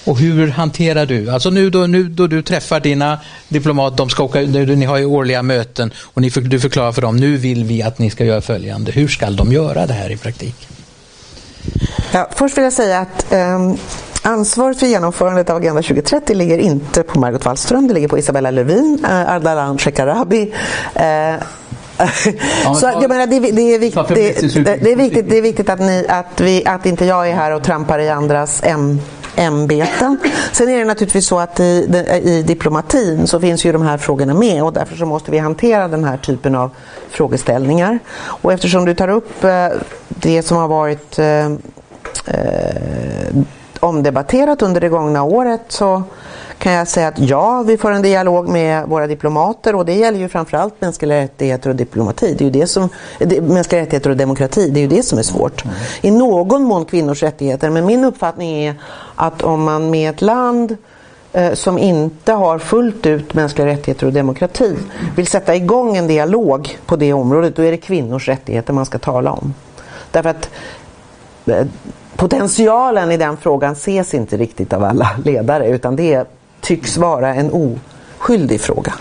[0.04, 4.22] Och hur hanterar du, alltså nu då, nu då du träffar dina diplomater, de ska
[4.22, 7.82] åka, ni har ju årliga möten och ni, du förklarar för dem, nu vill vi
[7.82, 8.92] att ni ska göra följande.
[8.92, 10.68] Hur ska de göra det här i praktiken?
[12.12, 13.78] Ja, först vill jag säga att um,
[14.28, 18.50] ansvaret för genomförandet av Agenda 2030 ligger inte på Margot Wallström, det ligger på Isabella
[18.50, 20.54] Lövin, uh, Ardalan Shekarabi,
[22.80, 24.08] så jag menar, det, det, är viktigt,
[24.64, 27.34] det, det, är viktigt, det är viktigt att, ni, att, vi, att inte jag är
[27.34, 29.00] här och trampar i andras äm,
[29.36, 30.18] ämbeten.
[30.52, 31.88] Sen är det naturligtvis så att i,
[32.24, 35.88] i diplomatin så finns ju de här frågorna med och därför så måste vi hantera
[35.88, 36.70] den här typen av
[37.10, 37.98] frågeställningar.
[38.18, 39.68] Och eftersom du tar upp eh,
[40.08, 41.18] det som har varit
[43.80, 46.02] omdebatterat under det gångna året så
[46.58, 50.18] kan jag säga att ja, vi får en dialog med våra diplomater och det gäller
[50.18, 52.34] ju framförallt mänskliga rättigheter och diplomati.
[52.38, 52.88] Det är ju det som,
[53.40, 55.64] mänskliga rättigheter och demokrati, det är ju det som är svårt.
[55.64, 55.76] Mm.
[56.00, 58.74] I någon mån kvinnors rättigheter, men min uppfattning är
[59.14, 60.76] att om man med ett land
[61.32, 64.76] eh, som inte har fullt ut mänskliga rättigheter och demokrati
[65.16, 68.98] vill sätta igång en dialog på det området, då är det kvinnors rättigheter man ska
[68.98, 69.54] tala om.
[70.10, 70.50] Därför att
[71.46, 71.66] eh,
[72.18, 76.24] potentialen i den frågan ses inte riktigt av alla ledare utan det
[76.60, 78.94] tycks vara en oskyldig fråga.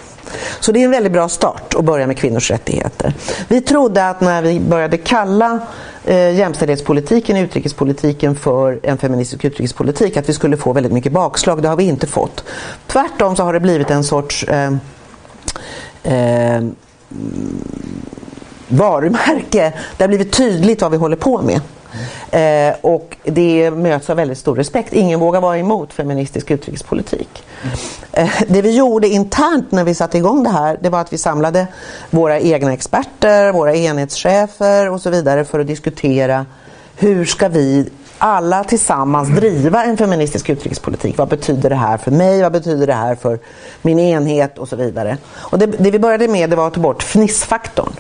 [0.59, 3.13] Så det är en väldigt bra start att börja med kvinnors rättigheter.
[3.47, 5.59] Vi trodde att när vi började kalla
[6.05, 11.61] eh, jämställdhetspolitiken, utrikespolitiken för en feministisk utrikespolitik att vi skulle få väldigt mycket bakslag.
[11.61, 12.43] Det har vi inte fått.
[12.87, 14.73] Tvärtom så har det blivit en sorts eh,
[16.03, 16.63] eh,
[18.67, 19.73] varumärke.
[19.97, 21.61] Det har blivit tydligt vad vi håller på med.
[22.31, 24.93] Eh, och det möts av väldigt stor respekt.
[24.93, 27.43] Ingen vågar vara emot feministisk utrikespolitik.
[28.11, 31.17] Eh, det vi gjorde internt när vi satte igång det här, det var att vi
[31.17, 31.67] samlade
[32.09, 36.45] våra egna experter, våra enhetschefer och så vidare för att diskutera
[36.95, 41.17] hur ska vi alla tillsammans driva en feministisk utrikespolitik.
[41.17, 42.41] Vad betyder det här för mig?
[42.41, 43.39] Vad betyder det här för
[43.81, 44.57] min enhet?
[44.57, 45.17] Och så vidare.
[45.35, 47.93] Och det, det vi började med det var att ta bort fnissfaktorn.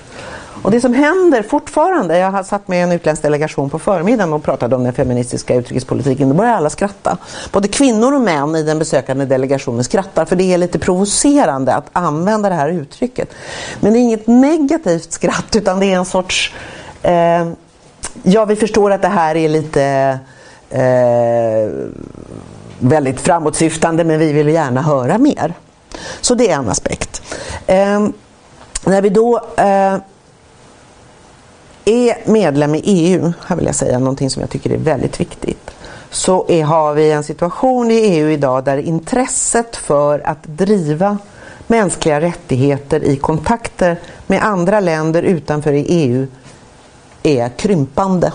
[0.61, 4.43] Och det som händer fortfarande, jag har satt med en utländsk delegation på förmiddagen och
[4.43, 7.17] pratade om den feministiska utrikespolitiken, då börjar alla skratta.
[7.51, 11.89] Både kvinnor och män i den besökande delegationen skrattar för det är lite provocerande att
[11.93, 13.33] använda det här uttrycket.
[13.79, 16.53] Men det är inget negativt skratt utan det är en sorts
[17.01, 17.47] eh,
[18.23, 19.83] Ja, vi förstår att det här är lite
[20.69, 21.89] eh,
[22.79, 25.53] väldigt framåtsyftande men vi vill gärna höra mer.
[26.21, 27.21] Så det är en aspekt.
[27.67, 28.07] Eh,
[28.85, 29.97] när vi då eh,
[31.87, 35.71] är medlem i EU, här vill jag säga någonting som jag tycker är väldigt viktigt,
[36.09, 41.17] så är, har vi en situation i EU idag där intresset för att driva
[41.67, 46.27] mänskliga rättigheter i kontakter med andra länder utanför EU
[47.23, 48.33] är krympande.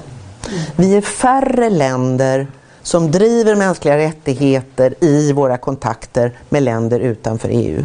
[0.77, 2.47] Vi är färre länder
[2.83, 7.85] som driver mänskliga rättigheter i våra kontakter med länder utanför EU.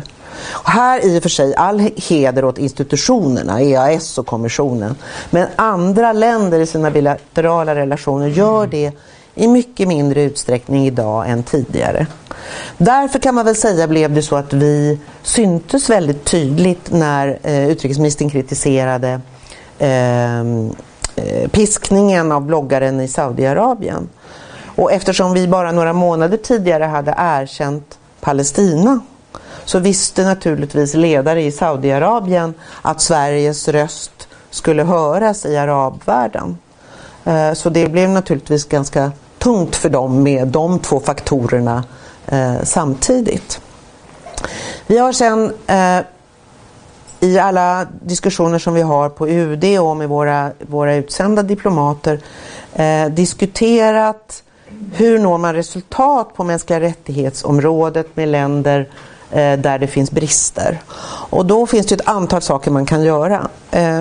[0.49, 4.95] Och här i och för sig all heder åt institutionerna, EAS och kommissionen.
[5.29, 8.91] Men andra länder i sina bilaterala relationer gör det
[9.35, 12.07] i mycket mindre utsträckning idag än tidigare.
[12.77, 17.69] Därför kan man väl säga blev det så att vi syntes väldigt tydligt när eh,
[17.69, 19.21] utrikesministern kritiserade
[19.79, 20.71] ehm,
[21.15, 24.09] eh, piskningen av bloggaren i Saudiarabien.
[24.75, 28.99] Och eftersom vi bara några månader tidigare hade erkänt Palestina
[29.67, 36.57] så visste naturligtvis ledare i Saudiarabien att Sveriges röst skulle höras i arabvärlden.
[37.25, 41.83] Eh, så det blev naturligtvis ganska tungt för dem med de två faktorerna
[42.25, 43.61] eh, samtidigt.
[44.87, 45.99] Vi har sen eh,
[47.19, 52.19] i alla diskussioner som vi har på UD och med våra, våra utsända diplomater
[52.73, 54.43] eh, diskuterat
[54.93, 60.81] hur når man resultat på mänskliga rättighetsområdet med länder eh, Eh, där det finns brister.
[61.29, 63.47] Och då finns det ett antal saker man kan göra.
[63.71, 63.99] Eh,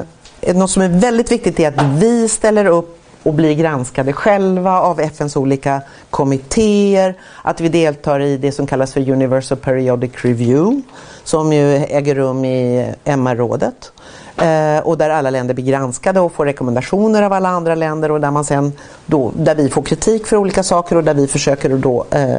[0.54, 5.00] något som är väldigt viktigt är att vi ställer upp och blir granskade själva av
[5.00, 10.82] FNs olika kommittéer, att vi deltar i det som kallas för Universal Periodic Review
[11.24, 13.92] som ju äger rum i MR-rådet
[14.36, 18.20] eh, och där alla länder blir granskade och får rekommendationer av alla andra länder och
[18.20, 18.72] där man sen
[19.06, 22.36] då, där vi får kritik för olika saker och där vi försöker då eh,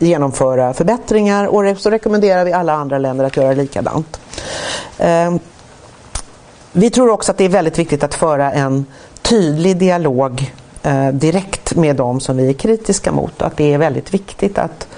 [0.00, 4.20] genomföra förbättringar och så rekommenderar vi alla andra länder att göra likadant.
[4.98, 5.38] Ehm,
[6.72, 8.86] vi tror också att det är väldigt viktigt att föra en
[9.22, 13.42] tydlig dialog eh, direkt med dem som vi är kritiska mot.
[13.42, 14.88] Att det är väldigt viktigt att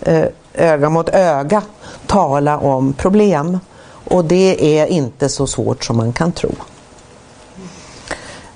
[0.00, 1.62] eh, öga mot öga
[2.06, 3.58] tala om problem.
[4.04, 6.50] Och det är inte så svårt som man kan tro.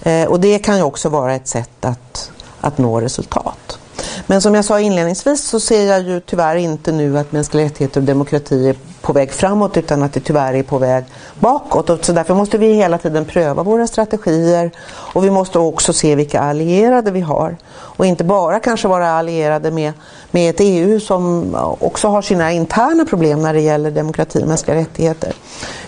[0.03, 2.31] Eh, och det kan ju också vara ett sätt att,
[2.61, 3.79] att nå resultat.
[4.27, 8.01] Men som jag sa inledningsvis så ser jag ju tyvärr inte nu att mänskliga rättigheter
[8.01, 11.05] och demokrati är på väg framåt utan att det tyvärr är på väg
[11.39, 11.91] bakåt.
[11.91, 16.15] Och så därför måste vi hela tiden pröva våra strategier och vi måste också se
[16.15, 17.57] vilka allierade vi har.
[17.73, 19.93] Och inte bara kanske vara allierade med,
[20.35, 24.77] med ett EU som också har sina interna problem när det gäller demokrati och mänskliga
[24.77, 25.33] rättigheter.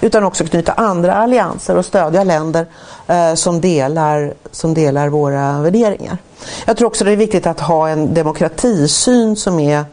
[0.01, 2.67] Utan också knyta andra allianser och stödja länder
[3.07, 6.19] eh, som, delar, som delar våra värderingar.
[6.67, 9.85] Jag tror också det är viktigt att ha en demokratisyn som är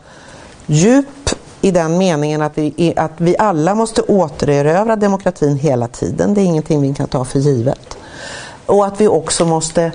[0.66, 1.30] djup
[1.62, 6.34] i den meningen att vi, att vi alla måste återerövra demokratin hela tiden.
[6.34, 7.98] Det är ingenting vi kan ta för givet.
[8.66, 9.92] Och att vi också måste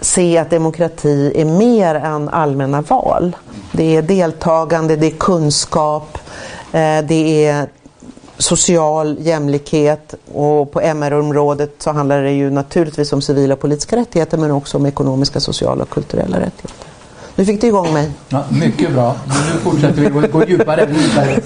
[0.00, 3.36] se att demokrati är mer än allmänna val.
[3.72, 6.18] Det är deltagande, det är kunskap,
[6.72, 7.68] eh, det är
[8.38, 14.38] social jämlikhet och på MR-området så handlar det ju naturligtvis om civila och politiska rättigheter
[14.38, 16.86] men också om ekonomiska, sociala och kulturella rättigheter.
[17.34, 18.10] Nu fick du igång mig.
[18.28, 19.16] Ja, mycket bra.
[19.26, 20.88] Nu fortsätter vi gå, gå djupare.
[21.00, 21.40] djupare.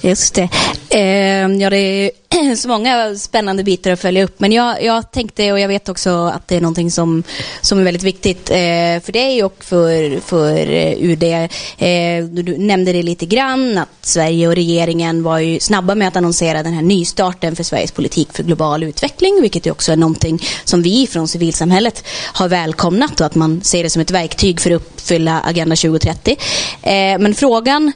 [0.00, 0.48] Just det.
[0.90, 2.10] Eh, ja, det är
[2.56, 4.40] så många spännande bitar att följa upp.
[4.40, 7.22] Men jag, jag tänkte, och jag vet också att det är någonting som,
[7.60, 10.66] som är väldigt viktigt eh, för dig och för, för
[11.00, 11.22] UD.
[11.22, 11.42] Eh,
[11.88, 16.16] eh du nämnde det lite grann, att Sverige och regeringen var ju snabba med att
[16.16, 20.42] annonsera den här nystarten för Sveriges politik för global utveckling, vilket ju också är någonting
[20.64, 24.70] som vi från civilsamhället har välkomnat och att man ser det som ett verktyg för
[24.70, 26.36] att uppfylla Agenda 2030.
[26.82, 27.92] Eh, men frågan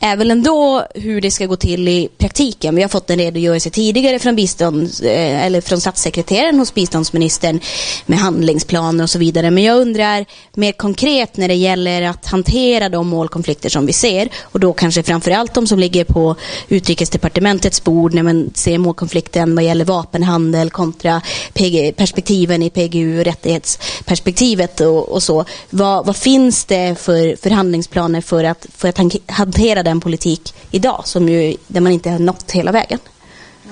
[0.00, 2.74] är väl ändå hur det ska gå till i praktiken.
[2.74, 7.60] Vi har fått en redogörelse tidigare från, bistånd, eh, eller från statssekreteraren hos biståndsministern
[8.06, 9.50] med handlingsplaner och så vidare.
[9.50, 14.28] Men jag undrar mer konkret när det gäller att hantera de målkonflikter som vi ser
[14.42, 16.36] och då kanske framförallt de som ligger på
[16.68, 21.22] utrikesdepartementets bord när man ser målkonflikten vad gäller vapenhandel kontra
[21.52, 25.44] PG, perspektiven i PGU, rättighetsperspektivet och, och så.
[25.70, 31.28] Vad, vad, finns det för förhandlingsplaner för att, för att hantera den politik idag som
[31.28, 32.98] ju, där man inte har nått hela vägen.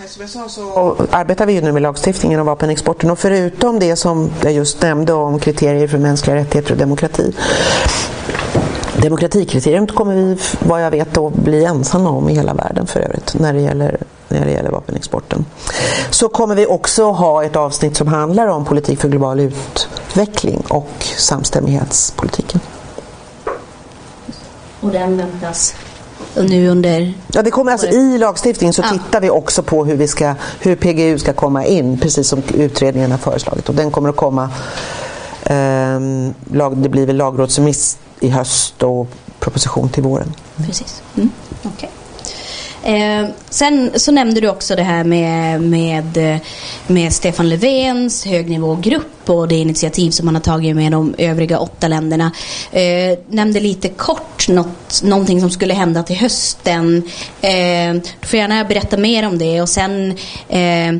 [0.08, 3.96] Som jag sa så arbetar vi ju nu med lagstiftningen om vapenexporten och förutom det
[3.96, 7.34] som jag just nämnde om kriterier för mänskliga rättigheter och demokrati
[9.02, 13.34] Demokratikriteriet kommer vi, vad jag vet, att bli ensamma om i hela världen för övrigt
[13.38, 13.98] när det gäller,
[14.28, 15.44] när det gäller vapenexporten.
[16.10, 21.04] Så kommer vi också ha ett avsnitt som handlar om politik för global utveckling och
[21.18, 22.60] samstämmighetspolitiken.
[24.80, 25.74] Och den väntas
[26.42, 28.88] nu under Ja, det kommer alltså i lagstiftningen så Ja.
[28.98, 33.10] tittar vi också på hur, vi ska, hur PGU ska komma in, precis som utredningen
[33.10, 33.68] har föreslagit.
[33.68, 34.48] Och den kommer att komma,
[35.44, 39.08] ehm, lag, det blir väl lagrådsremiss i höst och
[39.40, 40.34] proposition till våren.
[40.56, 41.02] Precis.
[41.16, 41.30] Mm.
[41.62, 41.90] okej.
[42.86, 46.40] Eh, sen så nämnde du också det här med, med, eh,
[46.86, 51.88] med Stefan Löfvens högnivågrupp och det initiativ som man har tagit med de övriga åtta
[51.88, 52.32] länderna.
[52.72, 57.02] Eh, nämnde lite kort något, någonting som skulle hända till hösten.
[57.40, 60.10] Eh, du får gärna berätta mer om det och sen
[60.48, 60.92] eh,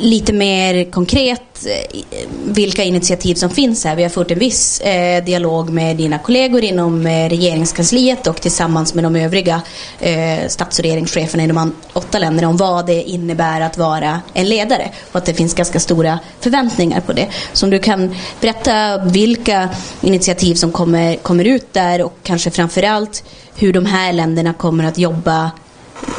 [0.00, 1.98] lite mer konkret eh,
[2.44, 3.96] vilka initiativ som finns här.
[3.96, 8.94] Vi har fört en viss eh, dialog med dina kollegor inom eh, regeringskansliet och tillsammans
[8.94, 9.62] med de övriga
[10.00, 14.48] eh, stats och regeringscheferna i de åtta länderna om vad det innebär att vara en
[14.48, 17.28] ledare och att det finns ganska stora förväntningar på det.
[17.52, 19.68] Så om du kan berätta vilka
[20.00, 23.24] initiativ som kommer, kommer ut där och kanske framförallt
[23.56, 25.50] hur de här länderna kommer att jobba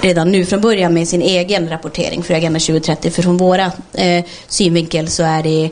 [0.01, 3.11] redan nu från början med sin egen rapportering för Agenda 2030.
[3.11, 5.69] För från våra eh, synvinkel så är det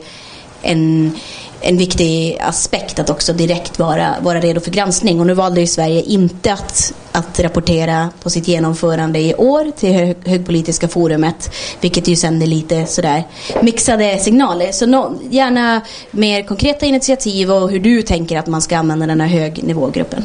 [0.62, 1.12] en,
[1.60, 5.20] en viktig aspekt att också direkt vara, vara redo för granskning.
[5.20, 9.92] Och nu valde ju Sverige inte att, att rapportera på sitt genomförande i år till
[9.92, 11.50] hög, högpolitiska forumet.
[11.80, 13.24] Vilket ju sänder lite sådär
[13.62, 14.72] mixade signaler.
[14.72, 15.80] Så no, gärna
[16.10, 20.24] mer konkreta initiativ och hur du tänker att man ska använda den här högnivågruppen.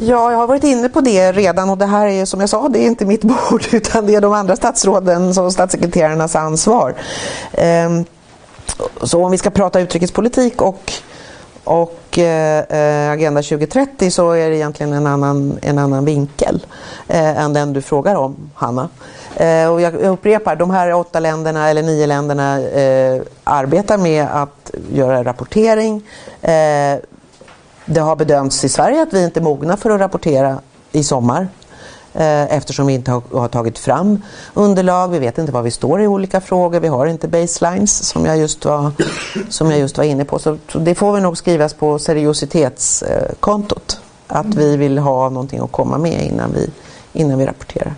[0.00, 2.68] Ja, jag har varit inne på det redan och det här är som jag sa,
[2.68, 6.94] det är inte mitt bord utan det är de andra statsråden och statssekreterarnas ansvar.
[7.52, 8.04] Ehm,
[9.02, 10.92] så om vi ska prata utrikespolitik och,
[11.64, 16.66] och eh, eh Agenda 2030 så är det egentligen en annan, en annan vinkel
[17.08, 18.88] eh, än den du frågar om, Hanna.
[19.36, 24.70] Eh, och jag, upprepar, de här åtta länderna eller nio länderna eh, arbetar med att
[24.92, 26.02] göra rapportering.
[26.42, 26.98] Eh,
[27.86, 30.58] det har bedömts i Sverige att vi inte är mogna för att rapportera
[30.92, 31.48] i sommar
[32.14, 34.22] eh, eftersom vi inte har, tagit fram
[34.54, 35.08] underlag.
[35.08, 36.80] Vi vet inte var vi står i olika frågor.
[36.80, 38.92] Vi har inte baselines som jag just var,
[39.48, 40.38] som jag just var inne på.
[40.38, 43.98] Så, så det får vi nog skrivas på seriositetskontot.
[44.00, 46.70] Eh, att vi vill ha någonting att komma med innan vi,
[47.12, 47.94] innan vi rapporterar.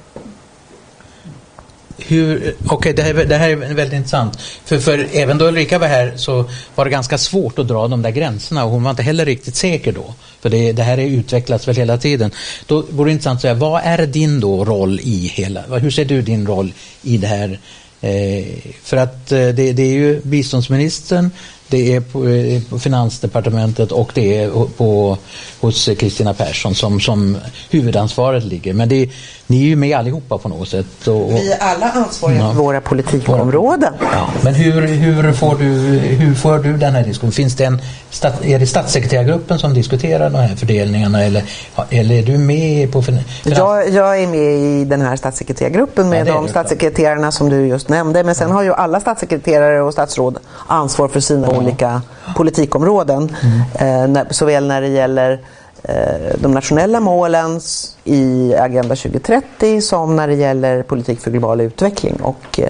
[1.98, 4.38] Hur, okay, det, här, det här är väldigt intressant.
[4.64, 6.44] För, för även då Ulrika var här så
[6.74, 9.56] var det ganska svårt att dra de där gränserna och hon var inte heller riktigt
[9.56, 10.14] säker då.
[10.40, 12.30] För det, det här är utvecklats väl hela tiden.
[12.66, 16.04] Då vore det intressant att säga, vad är din då roll i hela, hur ser
[16.04, 16.72] du din roll
[17.02, 17.58] i det här?
[18.00, 18.46] Eh,
[18.82, 21.30] för att eh, det, det är ju biståndsministern,
[21.68, 25.18] det är på, eh, på Finansdepartementet och det är på,
[25.60, 27.36] hos Kristina Persson som, som
[27.70, 28.72] huvudansvaret ligger.
[28.74, 29.08] Men det,
[29.46, 31.06] ni är ju med allihopa på något sätt.
[31.08, 32.48] Och, och, Vi är alla ansvariga Ja.
[32.52, 33.92] för våra politikområden.
[34.12, 35.64] Ja, men hur, hur, får du,
[35.98, 37.32] hur får du den här diskussionen?
[37.32, 41.42] Finns det en, stat- är det statssekreterargruppen som diskuterar de här fördelningarna eller,
[41.90, 46.08] eller är du med på fin- finans- Jag, jag är med i den här statssekreterargruppen
[46.08, 48.24] med Ja, de statssekreterarna som du just nämnde.
[48.24, 52.02] Men sen har ju alla statssekreterare och statsråd ansvar för sina olika
[52.36, 53.36] politikområden.
[53.42, 54.02] Mm.
[54.02, 55.40] Eh, när, såväl när det gäller
[55.82, 55.94] eh,
[56.38, 57.60] de nationella målen
[58.04, 62.60] i Agenda 2030 som när det gäller politik för global utveckling och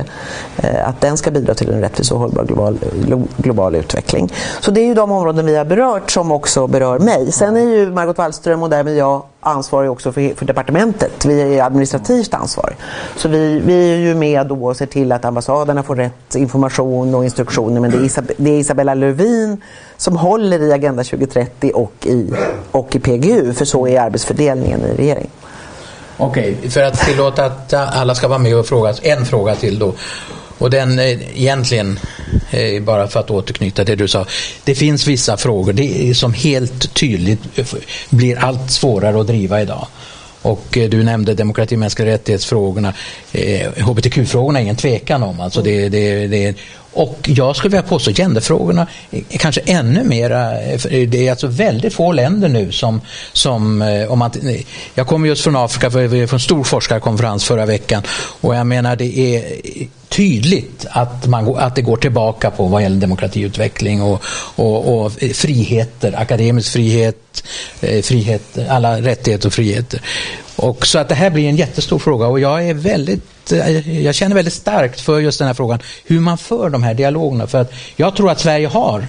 [0.57, 4.33] eh, att den ska bidra till en rättvis och hållbar global, glo- global utveckling.
[4.61, 7.33] Så det är ju de områden vi har berört som också berör mig.
[7.33, 11.25] Sen är ju Margot Wallström och därmed jag ansvarig också för, för departementet.
[11.25, 12.77] Vi är administrativt ansvarig.
[13.17, 17.15] Så vi, vi är ju med då och ser till att ambassaderna får rätt information
[17.15, 17.81] och instruktioner.
[17.81, 19.61] Men det är, Isab- det är Isabella Lövin
[19.97, 22.33] som håller i Agenda 2030 och i,
[22.71, 23.53] och i PGU.
[23.53, 25.31] För så är arbetsfördelningen i regeringen.
[26.21, 29.93] Okej, för att tillåta att alla ska vara med och fråga, en fråga till då.
[30.59, 31.99] Och den eh, egentligen,
[32.51, 34.27] eh, bara för att återknyta till det du sa,
[34.65, 37.41] det finns vissa frågor det är som helt tydligt
[38.11, 39.87] blir allt svårare att driva idag.
[40.43, 42.95] Och eh, du nämnde demokrati och mänskliga rättighetsfrågorna.
[43.33, 45.41] Eh, HBTQ-frågorna är ingen tvekan om.
[45.41, 46.55] Alltså det, det, det,
[46.93, 50.51] och jag skulle vilja påstå genderfrågorna är kanske ännu mera,
[51.07, 53.01] det är alltså väldigt få länder nu som,
[53.33, 54.31] som eh, om man,
[54.95, 58.03] jag kommer just från Afrika, för vi från en stor forskarkonferens förra veckan
[58.41, 59.45] och jag menar det är
[60.09, 64.23] tydligt att, man, att det går tillbaka på vad gäller demokratiutveckling och,
[64.57, 67.45] och, och friheter, akademisk frihet,
[67.81, 70.01] eh, frihet, alla rättigheter och friheter.
[70.59, 74.15] Och så att det här blir en jättestor fråga och jag är väldigt, eh, jag
[74.15, 77.47] känner väldigt starkt för just den här frågan, hur man för de här dialogerna.
[77.47, 79.07] För att jag tror att Sverige har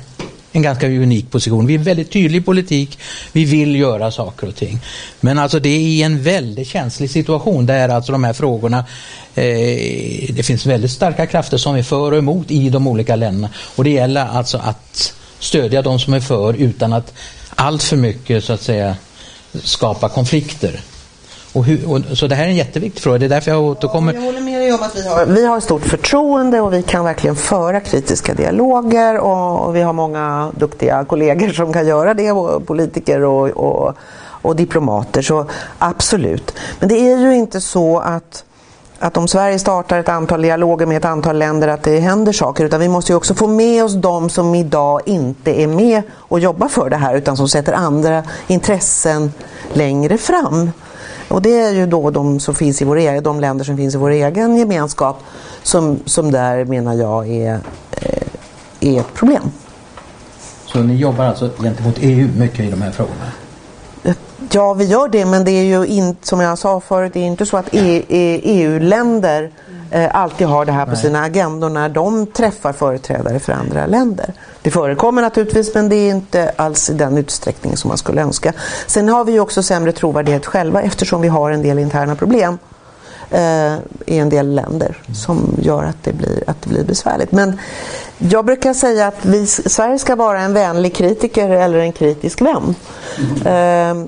[0.51, 1.65] en ganska unik position.
[1.65, 2.99] Vi är en väldigt tydlig politik.
[3.31, 4.79] Vi vill göra saker och ting.
[5.19, 8.85] Men alltså det är i en väldigt känslig situation där alltså de här frågorna
[9.35, 13.49] eh, det finns väldigt starka krafter som är för och emot i de olika länderna.
[13.75, 17.13] Och det gäller alltså att stödja de som är för utan att
[17.55, 18.95] allt för mycket så att säga
[19.63, 20.81] skapa konflikter.
[21.53, 23.17] Och hur, och, så det här är en jätteviktig fråga.
[23.17, 24.13] Det är därför jag återkommer.
[24.13, 27.05] Jag håller med dig om att vi har, vi har stort förtroende och vi kan
[27.05, 32.31] verkligen föra kritiska dialoger och, och vi har många duktiga kollegor som kan göra det,
[32.31, 33.95] och politiker och, och,
[34.41, 35.21] och diplomater.
[35.21, 35.45] Så
[35.77, 36.53] absolut.
[36.79, 38.43] Men det är ju inte så att
[39.01, 42.65] att om Sverige startar ett antal dialoger med ett antal länder att det händer saker
[42.65, 46.39] utan vi måste ju också få med oss de som idag inte är med och
[46.39, 49.33] jobbar för det här utan som sätter andra intressen
[49.73, 50.71] längre fram.
[51.29, 53.95] Och det är ju då de, som finns i vår egen, de länder som finns
[53.95, 55.23] i vår egen gemenskap
[55.63, 57.59] som, som där menar jag är,
[57.91, 58.27] eh,
[58.79, 59.51] är ett problem.
[60.65, 63.31] Så ni jobbar alltså gentemot EU mycket i de här frågorna?
[64.51, 67.27] Ja, vi gör det, men det är ju inte, som jag sa förut, det är
[67.27, 69.43] inte så att EU-länder
[69.91, 71.01] e eh, alltid har det här på Nej.
[71.01, 74.33] sina agendor när de träffar företrädare för andra länder.
[74.61, 78.53] Det förekommer naturligtvis, men det är inte alls i den utsträckning som man skulle önska.
[78.87, 82.57] Sen har vi ju också sämre trovärdighet själva eftersom vi har en del interna problem
[84.05, 87.31] i en del länder som gör att det, blir, att det blir besvärligt.
[87.31, 87.59] Men
[88.17, 92.75] jag brukar säga att vi, Sverige ska vara en vänlig kritiker eller en kritisk vän.
[93.43, 94.01] Mm.
[94.01, 94.07] Eh,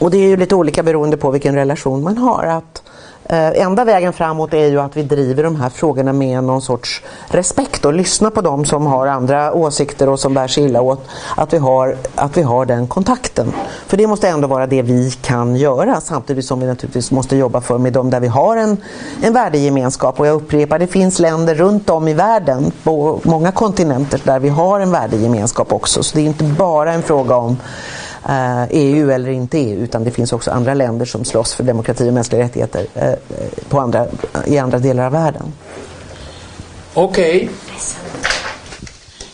[0.00, 2.44] och det är ju lite olika beroende på vilken relation man har.
[2.44, 2.82] Att,
[3.24, 7.02] eh, enda vägen framåt är ju att vi driver de här frågorna med någon sorts
[7.28, 11.06] respekt och lyssnar på dem som har andra åsikter och som bär sig illa åt.
[11.36, 13.52] Att vi, har, att vi har den kontakten.
[13.86, 17.60] För det måste ändå vara det vi kan göra samtidigt som vi naturligtvis måste jobba
[17.60, 18.76] för med dem där vi har en,
[19.22, 20.20] en värdegemenskap.
[20.20, 24.48] Och jag upprepar, det finns länder runt om i världen på många kontinenter där vi
[24.48, 26.02] har en värdegemenskap också.
[26.02, 27.56] Så det är inte bara en fråga om
[28.26, 31.64] EU eh, e eller inte EU utan det finns också andra länder som slåss för
[31.64, 33.12] demokrati och mänskliga rättigheter eh,
[33.68, 34.06] på andra,
[34.46, 35.52] i andra delar av världen.
[36.94, 37.36] Okej.
[37.36, 37.48] Okay.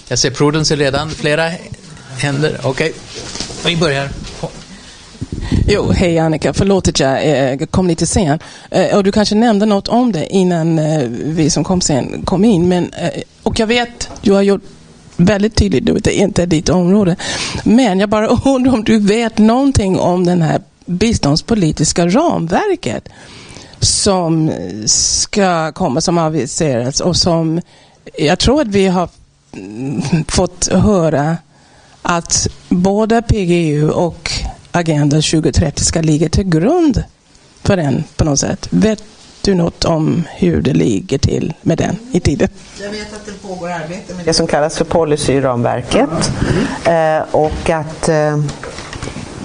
[0.08, 1.10] Jag ser Prudence redan.
[1.10, 1.50] Flera
[2.18, 2.60] händer.
[2.62, 2.70] Okej.
[2.70, 2.92] Okay.
[3.74, 4.08] Vi börjar.
[5.66, 6.52] Jo, hej Annika.
[6.52, 8.38] Förlåt att jag eh, kom lite sen.
[8.94, 10.80] Och du kanske nämnde något om det innan
[11.34, 12.68] vi som kom sen kom in.
[12.68, 12.92] Men,
[13.42, 14.62] och jag vet, du har gjort
[15.24, 17.16] väldigt tydligt Det att det inte är ditt område.
[17.64, 23.08] Men jag bara undrar om du vet någonting om den här biståndspolitiska ramverket
[23.80, 24.52] som
[24.86, 27.60] ska komma, som aviserats och som
[28.18, 29.08] jag tror att vi har
[30.28, 31.36] fått höra
[32.02, 34.30] att både PGU och
[34.72, 37.04] Agenda 2030 ska ligga till grund
[37.62, 38.68] för den på något sätt.
[38.70, 39.02] Vet
[39.42, 42.48] du något om hur det ligger till med den i tiden?
[42.82, 46.32] Jag vet att det pågår arbete med det som kallas för policyramverket
[46.86, 47.24] mm.
[47.30, 48.44] och att eh,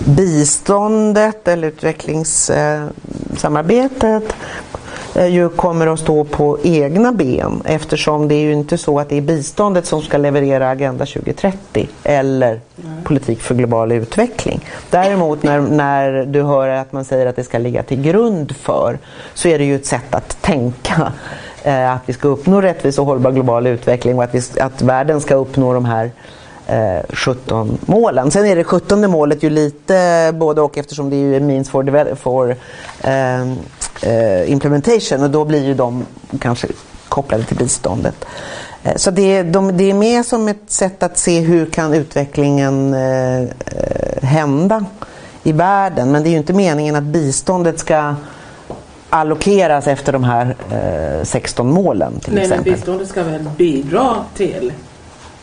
[0.06, 4.30] biståndet eller utvecklingssamarbetet Eh,
[5.16, 9.18] ju kommer att stå på egna ben eftersom det är ju inte så att det
[9.18, 12.60] är biståndet som ska leverera Agenda 2030 eller
[13.04, 14.66] politik för global utveckling.
[14.90, 18.98] Däremot när, när du hör att man säger att det ska ligga till grund för
[19.34, 21.12] så är det ju ett sätt att tänka
[21.64, 25.22] eh, att vi ska uppnå rättvis och hållbar global utveckling och att, vi, att världen
[25.22, 26.12] ska uppnå de här
[26.68, 28.32] eh, 17 målen.
[28.32, 32.56] Sen är det 17 målet ju lite både och eftersom det är means for, for
[33.02, 33.54] eh,
[34.02, 36.06] eh, implementation och då blir ju de
[36.40, 36.68] kanske
[37.10, 38.26] kopplade till biståndet.
[38.84, 42.94] Eh, så det, de, det är mer som ett sätt att se hur kan utvecklingen
[42.94, 43.48] eh, eh,
[44.22, 44.86] hända
[45.44, 46.12] i världen.
[46.12, 48.16] Men det är ju inte meningen att biståndet ska
[49.10, 52.66] allokeras efter de här eh, 16 målen till Nej, exempel.
[52.66, 54.74] men biståndet ska väl bidra till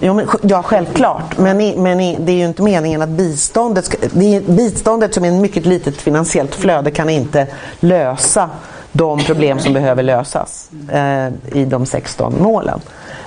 [0.05, 1.39] Jo, men, ja, självklart.
[1.39, 5.15] Men, i, men i, det är ju inte meningen att biståndet, ska, det är, biståndet
[5.15, 7.47] som är ett mycket litet finansiellt flöde kan inte
[7.81, 8.51] lösa
[8.93, 12.81] de problem som behöver lösas eh, i de 16 målen.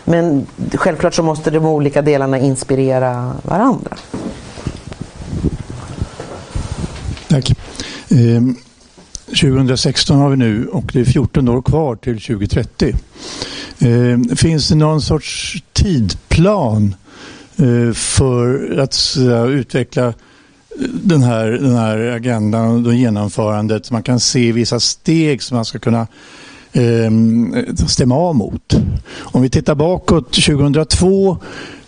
[0.06, 3.98] Men självklart så måste de olika delarna inspirera varandra.
[7.28, 7.52] Tack.
[8.10, 8.42] Eh,
[9.26, 12.96] 2016 har vi nu och det är 14 år kvar till 2030.
[13.80, 16.96] Eh, finns det någon sorts tidplan
[17.56, 20.14] eh, för att så, utveckla eh,
[20.94, 23.92] den här, den här agendan och genomförandet?
[23.92, 26.08] Man kan se vissa steg som man ska kunna
[26.72, 27.12] eh,
[27.88, 28.76] stämma av mot.
[29.18, 31.38] Om vi tittar bakåt 2002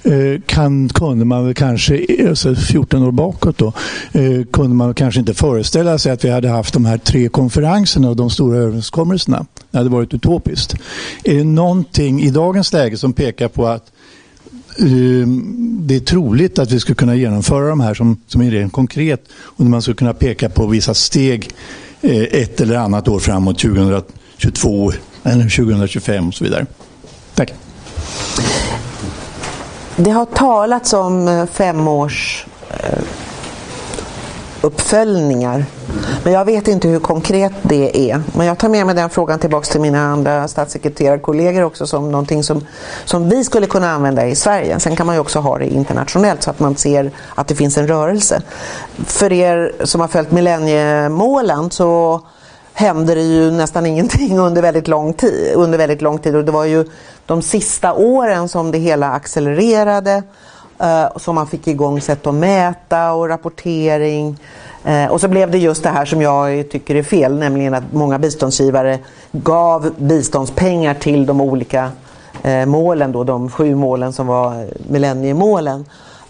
[0.07, 3.73] Eh, kan, kunde man väl kanske, eh, alltså 14 år bakåt då,
[4.11, 8.09] eh, kunde man kanske inte föreställa sig att vi hade haft de här tre konferenserna
[8.09, 9.45] och de stora överenskommelserna.
[9.71, 10.75] Det hade varit utopiskt.
[11.23, 13.91] Är det någonting i dagens läge som pekar på att
[14.79, 18.73] ehm, det är troligt att vi skulle kunna genomföra de här som, som är rent
[18.73, 21.49] konkret och man skulle kunna peka på vissa steg
[22.01, 24.91] ett eller annat år framåt 2022
[25.23, 26.65] eller 2025 och så vidare.
[27.35, 27.53] Tack.
[29.99, 32.99] Det har talats om eh, femårs eh,
[34.61, 35.65] uppföljningar.
[36.23, 38.21] Men jag vet inte hur konkret det är.
[38.35, 42.43] Men jag tar med mig den frågan tillbaka till mina andra statssekreterarkollegor också som någonting
[42.43, 42.65] som,
[43.05, 44.79] som vi skulle kunna använda i Sverige.
[44.79, 47.77] Sen kan man ju också ha det internationellt så att man ser att det finns
[47.77, 48.41] en rörelse.
[49.05, 52.21] För er som har följt millenniemålen så
[52.77, 55.53] hände det ju nästan ingenting under väldigt lång tid.
[55.55, 56.35] Under väldigt lång tid.
[56.35, 56.85] Och det var ju
[57.25, 60.23] de sista åren som det hela accelererade.
[60.83, 64.39] Uh, som man fick igång sätt att mäta och rapportering.
[64.87, 67.93] Uh, och så blev det just det här som jag tycker är fel, nämligen att
[67.93, 68.99] många biståndsgivare
[69.31, 71.91] gav biståndspengar till de olika
[72.45, 75.85] uh, målen, då, de sju målen som var millenniemålen.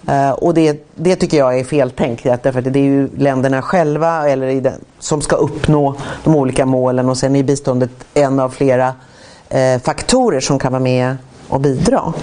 [0.10, 4.30] Uh, och det, det tycker jag är feltänkt därför att det är ju länderna själva
[4.30, 8.88] eller den, som ska uppnå de olika målen och sen är biståndet en av flera
[8.88, 12.14] uh, faktorer som kan vara med och bidra.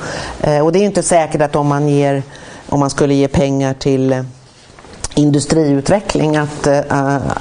[0.46, 2.22] Uh, och det är inte säkert att om man, ger,
[2.68, 4.24] om man skulle ge pengar till
[5.16, 6.66] industriutveckling att,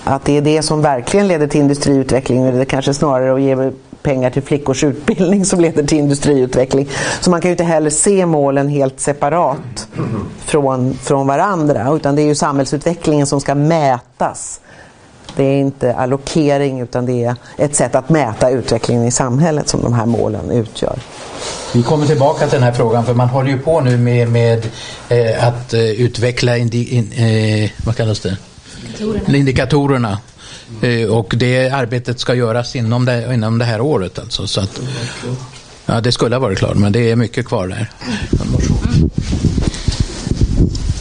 [0.04, 3.72] att det är det som verkligen leder till industriutveckling eller kanske snarare att ge
[4.04, 6.89] pengar till flickors utbildning som leder till industriutveckling.
[7.22, 9.88] Så man kan ju inte heller se målen helt separat
[10.45, 14.60] från, från varandra utan det är ju samhällsutvecklingen som ska mätas.
[15.36, 19.82] Det är inte allokering utan det är ett sätt att mäta utvecklingen i samhället som
[19.82, 20.99] de här målen utgör.
[21.74, 24.66] Vi kommer tillbaka till den här frågan för man håller ju på nu med, med
[25.10, 28.38] eh, att eh, utveckla indi, in, eh, vad kallas det?
[29.28, 30.18] Indikatorerna.
[30.82, 34.47] Eh, och det arbetet ska göras inom det, inom det här året alltså.
[34.47, 34.80] Så att,
[35.86, 37.89] ja, det skulle ha varit klart men det är mycket kvar där.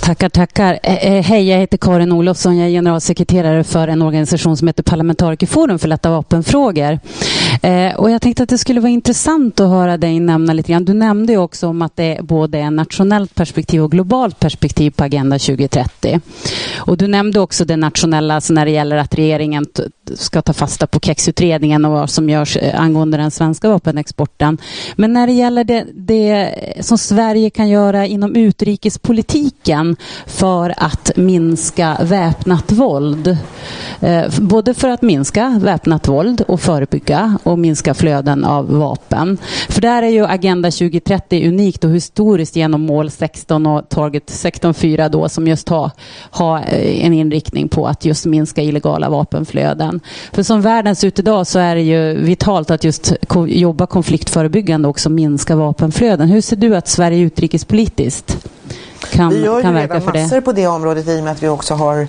[0.03, 0.79] Tackar, tackar.
[0.83, 2.57] Eh, eh hej, jag heter Karin Olofsson.
[2.57, 6.99] Jag är generalsekreterare för en organisation som heter Parlamentarikerforum för lätta vapenfrågor.
[7.65, 10.85] Eh, och jag tänkte att det skulle vara intressant att höra dig nämna lite grann.
[10.85, 14.91] Du nämnde ju också om att det är både är nationellt perspektiv och globalt perspektiv
[14.91, 16.21] på Agenda 2030.
[16.77, 19.67] Och du nämnde också det nationella alltså när det gäller att regeringen
[20.15, 24.59] ska ta fasta på KEX-utredningen och vad som görs eh, angående den svenska vapenexporten.
[24.97, 29.97] Men när det gäller det, det som Sverige kan göra inom utrikespolitiken
[30.27, 33.37] för att minska väpnat våld.
[34.01, 39.39] Eh, både för att minska väpnat våld och förebygga och minska flöden av vapen.
[39.69, 45.09] För där är ju Agenda 2030 unikt och historiskt genom mål 16 och target 16.4
[45.09, 45.91] då som just har,
[46.31, 50.01] har eh, en inriktning på att just minska illegala vapenflöden.
[50.33, 53.13] För som världen ser ut idag så är det ju vitalt att just
[53.47, 56.29] jobba konfliktförebyggande och också minska vapenflöden.
[56.29, 58.47] Hur ser du att Sverige utrikespolitiskt
[59.11, 60.43] kan, vi gör kan ju verka redan för massor det.
[60.43, 62.09] på det området i och med att vi också har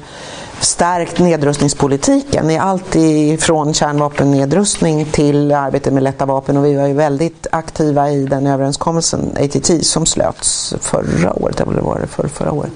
[0.63, 2.95] stärkt nedrustningspolitiken i allt
[3.39, 8.47] från kärnvapennedrustning till arbetet med lätta vapen och vi var ju väldigt aktiva i den
[8.47, 12.71] överenskommelsen ATT som slöts förra året, eller var det för förra året.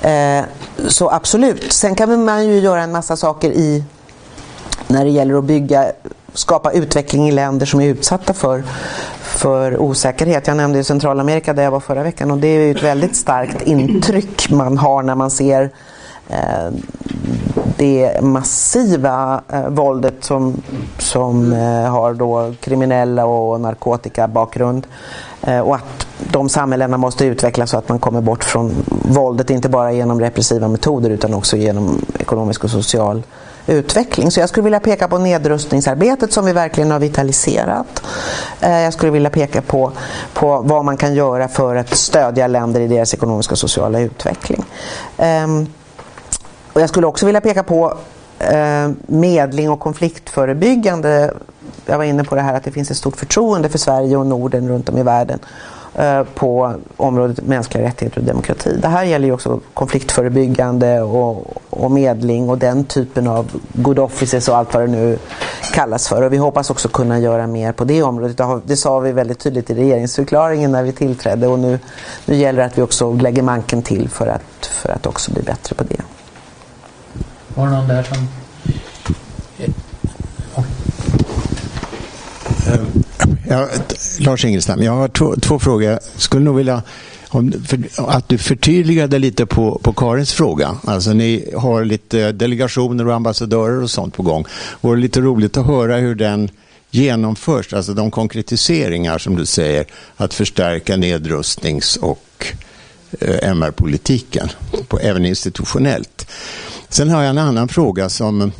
[0.00, 0.44] Eh,
[0.88, 3.84] så absolut, sen kan man ju göra en massa saker i
[4.86, 5.92] när det gäller att bygga
[6.34, 8.64] skapa utveckling i länder som är utsatta för,
[9.20, 10.46] för osäkerhet.
[10.46, 13.62] Jag nämnde Centralamerika där jag var förra veckan och det är ju ett väldigt starkt
[13.62, 15.70] intryck man har när man ser
[16.28, 16.70] Eh,
[17.76, 20.62] det massiva eh, våldet som,
[20.98, 24.86] som eh, har då kriminella och narkotikabakgrund
[25.42, 29.68] eh, och att de samhällena måste utvecklas så att man kommer bort från våldet, inte
[29.68, 33.22] bara genom repressiva metoder utan också genom ekonomisk och social
[33.66, 34.30] utveckling.
[34.30, 38.02] Så jag skulle vilja peka på nedrustningsarbetet som vi verkligen har vitaliserat.
[38.60, 39.92] Eh, jag skulle vilja peka på,
[40.34, 44.64] på vad man kan göra för att stödja länder i deras ekonomiska och sociala utveckling.
[45.18, 45.66] Ehm,
[46.76, 47.98] och jag skulle också vilja peka på
[48.38, 51.34] eh, medling och konfliktförebyggande.
[51.86, 54.26] Jag var inne på det här att det finns ett stort förtroende för Sverige och
[54.26, 55.38] Norden runt om i världen
[55.94, 58.78] eh, på området mänskliga rättigheter och demokrati.
[58.82, 64.48] Det här gäller ju också konfliktförebyggande och, och medling och den typen av good offices
[64.48, 65.18] och allt vad det nu
[65.74, 66.22] kallas för.
[66.22, 68.40] Och vi hoppas också kunna göra mer på det området.
[68.64, 71.78] Det sa vi väldigt tydligt i regeringsförklaringen när vi tillträdde och nu,
[72.24, 75.42] nu gäller det att vi också lägger manken till för att, för att också bli
[75.42, 76.15] bättre på det.
[77.56, 78.28] Var det någon där som...
[83.48, 83.68] Ja,
[84.20, 85.90] Lars Ingelstam, jag har två, två frågor.
[85.90, 86.82] Jag skulle nog vilja
[87.28, 90.76] om, för, att du förtydligade lite på, på Karins fråga.
[90.84, 94.44] Alltså ni har lite delegationer och ambassadörer och sånt på gång.
[94.80, 96.50] Vore lite roligt att höra hur den
[96.90, 99.86] genomförs, alltså de konkretiseringar som du säger,
[100.16, 102.46] att förstärka nedrustnings och
[103.20, 104.48] eh, MR-politiken,
[105.00, 106.26] även institutionellt.
[106.88, 108.52] Sen har jag en annan fråga som,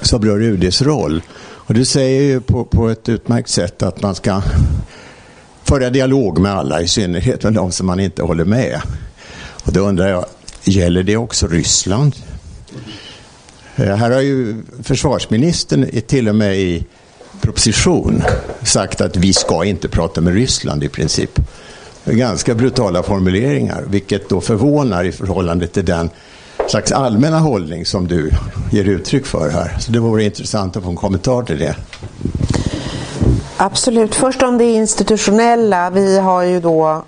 [0.00, 1.22] som rör UDs roll.
[1.40, 4.42] Och du säger ju på, på ett utmärkt sätt att man ska
[5.62, 8.80] föra dialog med alla, i synnerhet med de som man inte håller med.
[9.64, 10.26] Och då undrar jag,
[10.64, 12.14] gäller det också Ryssland?
[13.76, 16.84] Eh, här har ju försvarsministern till och med i
[17.40, 18.22] proposition
[18.62, 21.40] sagt att vi ska inte prata med Ryssland i princip.
[22.04, 26.10] Ganska brutala formuleringar, vilket då förvånar i förhållande till den
[26.70, 28.30] slags allmänna hållning som du
[28.70, 29.76] ger uttryck för här.
[29.80, 31.76] Så det vore intressant att få en kommentar till det.
[33.56, 34.14] Absolut.
[34.14, 35.90] Först om det institutionella.
[35.90, 37.04] Vi har ju då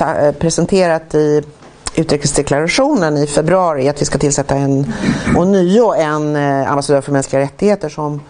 [0.00, 1.42] eh, presenterat i
[1.96, 4.92] utrikesdeklarationen i februari att vi ska tillsätta en,
[5.36, 8.20] och nio en eh, ambassadör för mänskliga rättigheter som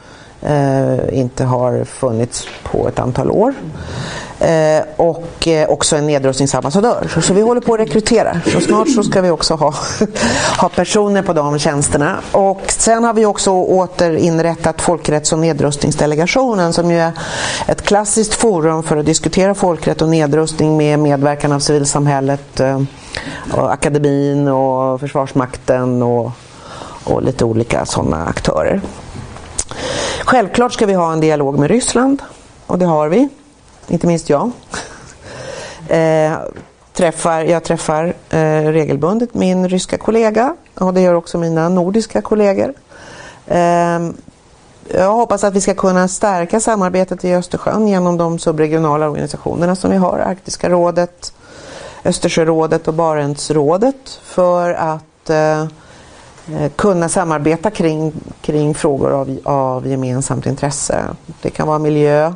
[0.43, 3.55] eh, inte har funnits på ett antal år.
[4.39, 7.21] Eh, och eh, också en nedrustningsambassadör.
[7.21, 8.41] Så, vi håller på att rekrytera.
[8.53, 9.75] Så snart så ska vi också ha,
[10.61, 12.21] ha personer på de tjänsterna.
[12.33, 17.13] Och sen har vi också återinrättat Folkrätts och nedrustningsdelegationen som ju är
[17.67, 22.83] ett klassiskt forum för att diskutera folkrätt och nedrustning med medverkan av civilsamhället, eh,
[23.53, 26.31] och akademin och Försvarsmakten och,
[27.05, 28.81] och lite olika sådana aktörer.
[30.25, 32.23] Självklart ska vi ha en dialog med Ryssland
[32.67, 33.29] och det har vi
[33.89, 34.51] inte minst jag.
[35.89, 36.39] Eh,
[36.93, 42.75] träffar, jag träffar eh, regelbundet min ryska kollega och det gör också mina nordiska kollegor.
[43.47, 44.01] Eh,
[44.89, 49.91] jag hoppas att vi ska kunna stärka samarbetet i Östersjön genom de subregionala organisationerna som
[49.91, 51.33] vi har, Arktiska rådet,
[52.05, 55.69] Östersjörådet och Barentsrådet för att eh, eh
[56.77, 61.05] kunna samarbeta kring, kring frågor av, av gemensamt intresse.
[61.43, 62.33] Det kan vara miljö,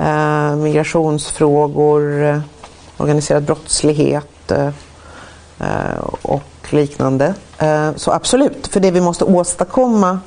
[0.00, 2.40] Eh, migrationsfrågor, eh,
[2.96, 4.70] organiserad brottslighet eh,
[6.22, 7.34] och liknande.
[7.96, 10.18] Så absolut, för det vi måste åstadkomma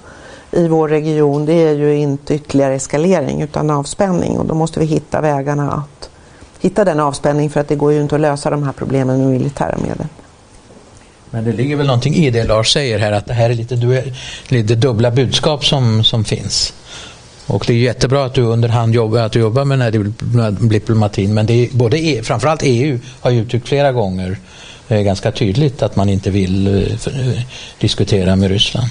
[0.51, 4.85] i vår region det är ju inte ytterligare eskalering utan avspänning och då måste vi
[4.85, 6.09] hitta vägarna att
[6.59, 9.27] hitta den avspänning för att det går ju inte att lösa de här problemen med
[9.27, 10.07] militära medel.
[11.29, 14.03] Men det ligger väl någonting i det Lars säger här att det här är lite,
[14.47, 16.73] lite dubbla budskap som, som finns.
[17.47, 20.51] Och det är jättebra att du under hand jobbar, att du jobbar med den här
[20.51, 24.37] diplomatin men det är både e, framförallt EU har ju uttryckt flera gånger
[24.87, 27.41] eh, ganska tydligt att man inte vill eh,
[27.79, 28.87] diskutera med Ryssland.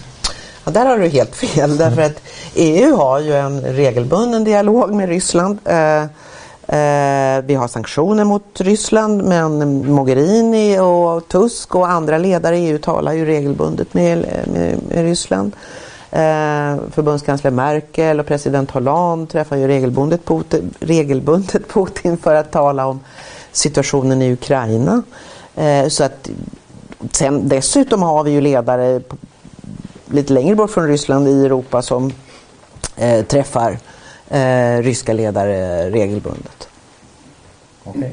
[0.65, 1.77] Ja, där har du helt fel mm.
[1.77, 2.23] därför att
[2.55, 5.59] EU har ju en regelbunden dialog med Ryssland.
[5.65, 6.03] Eh,
[6.79, 12.79] eh, vi har sanktioner mot Ryssland men Mogherini och Tusk och andra ledare i EU
[12.79, 15.53] talar ju regelbundet med, med, med Ryssland.
[16.13, 22.87] Eh, förbundskansler Merkel och president Hollande träffar ju regelbundet Putin, regelbundet Putin för att tala
[22.87, 23.01] om
[23.53, 25.03] situationen i Ukraina.
[25.57, 26.31] Eh, så att,
[27.13, 29.01] sen, dessutom har vi ju ledare
[30.07, 32.13] lite längre bort från Ryssland i Europa som
[32.97, 33.79] eh, träffar
[34.29, 36.69] eh, ryska ledare regelbundet.
[37.85, 38.11] Okay.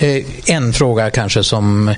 [0.00, 1.88] Eh, en fråga kanske som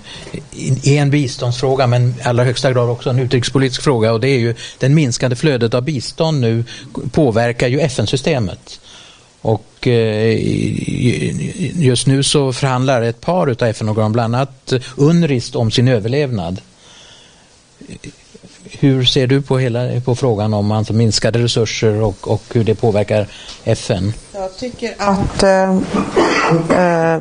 [0.85, 4.39] är en biståndsfråga men i allra högsta grad också en utrikespolitisk fråga och det är
[4.39, 6.65] ju den minskande flödet av bistånd nu
[7.13, 8.81] påverkar ju FN-systemet.
[9.41, 10.39] Och eh,
[11.83, 16.61] just nu så förhandlar ett par av FN-organ, bland annat UNRIST, om sin överlevnad.
[18.65, 22.75] Hur ser du på, hela, på frågan om alltså minskade resurser och, och hur det
[22.75, 23.27] påverkar
[23.65, 24.13] FN?
[24.33, 25.77] Jag tycker att äh,
[26.79, 27.21] äh,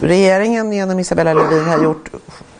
[0.00, 2.10] regeringen genom Isabella Lövin har gjort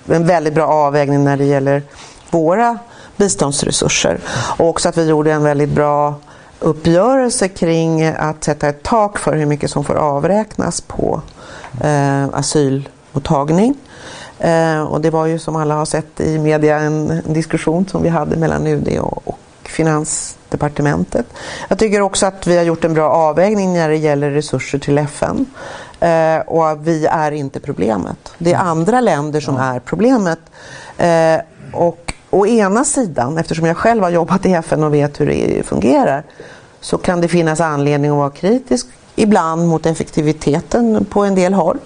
[0.06, 1.82] en väldigt bra avvägning när det gäller
[2.30, 2.78] våra
[3.16, 4.20] biståndsresurser.
[4.56, 6.14] Och också att vi gjorde en väldigt bra
[6.60, 11.22] uppgörelse kring att sätta ett tak för hur mycket som får avräknas på
[11.80, 13.74] eh, asylmottagning.
[14.38, 18.02] Eh, och det var ju som alla har sett i media en, en diskussion som
[18.02, 21.26] vi hade mellan UD och, och Finansdepartementet.
[21.68, 24.98] Jag tycker också att vi har gjort en bra avvägning när det gäller resurser till
[24.98, 25.46] FN.
[26.00, 28.32] Eh, och vi är inte problemet.
[28.38, 30.38] Det är andra länder som är problemet.
[30.98, 31.40] Eh,
[31.72, 35.66] och å ena sidan, eftersom jag själv har jobbat i FN och vet hur det
[35.66, 36.22] fungerar,
[36.80, 38.86] så kan det finnas anledning att vara kritisk
[39.16, 41.78] ibland mot effektiviteten på en del håll.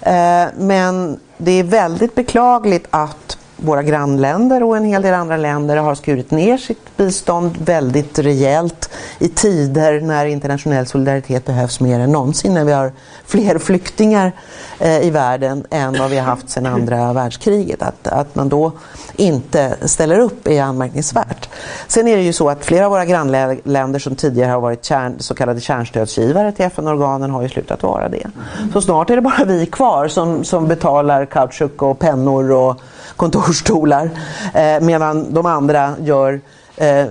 [0.00, 5.76] Eh, men det är väldigt beklagligt att våra grannländer och en hel del andra länder
[5.76, 12.12] har skurit ner sitt bistånd väldigt rejält i tider när internationell solidaritet behövs mer än
[12.12, 12.54] någonsin.
[12.54, 12.92] När vi har
[13.26, 14.32] fler flyktingar
[14.78, 17.82] eh, i världen än vad vi har haft sedan andra världskriget.
[17.82, 18.72] Att, att man då
[19.16, 21.48] inte ställer upp är anmärkningsvärt.
[21.86, 25.16] Sen är det ju så att flera av våra grannländer som tidigare har varit kärn,
[25.18, 28.26] så kallade kärnstödsgivare till FN-organen har ju slutat vara det.
[28.72, 32.80] Så snart är det bara vi kvar som, som betalar kautschuk och pennor och
[33.16, 34.10] kontorsstolar
[34.54, 36.40] eh, medan de andra gör
[36.76, 37.06] eh,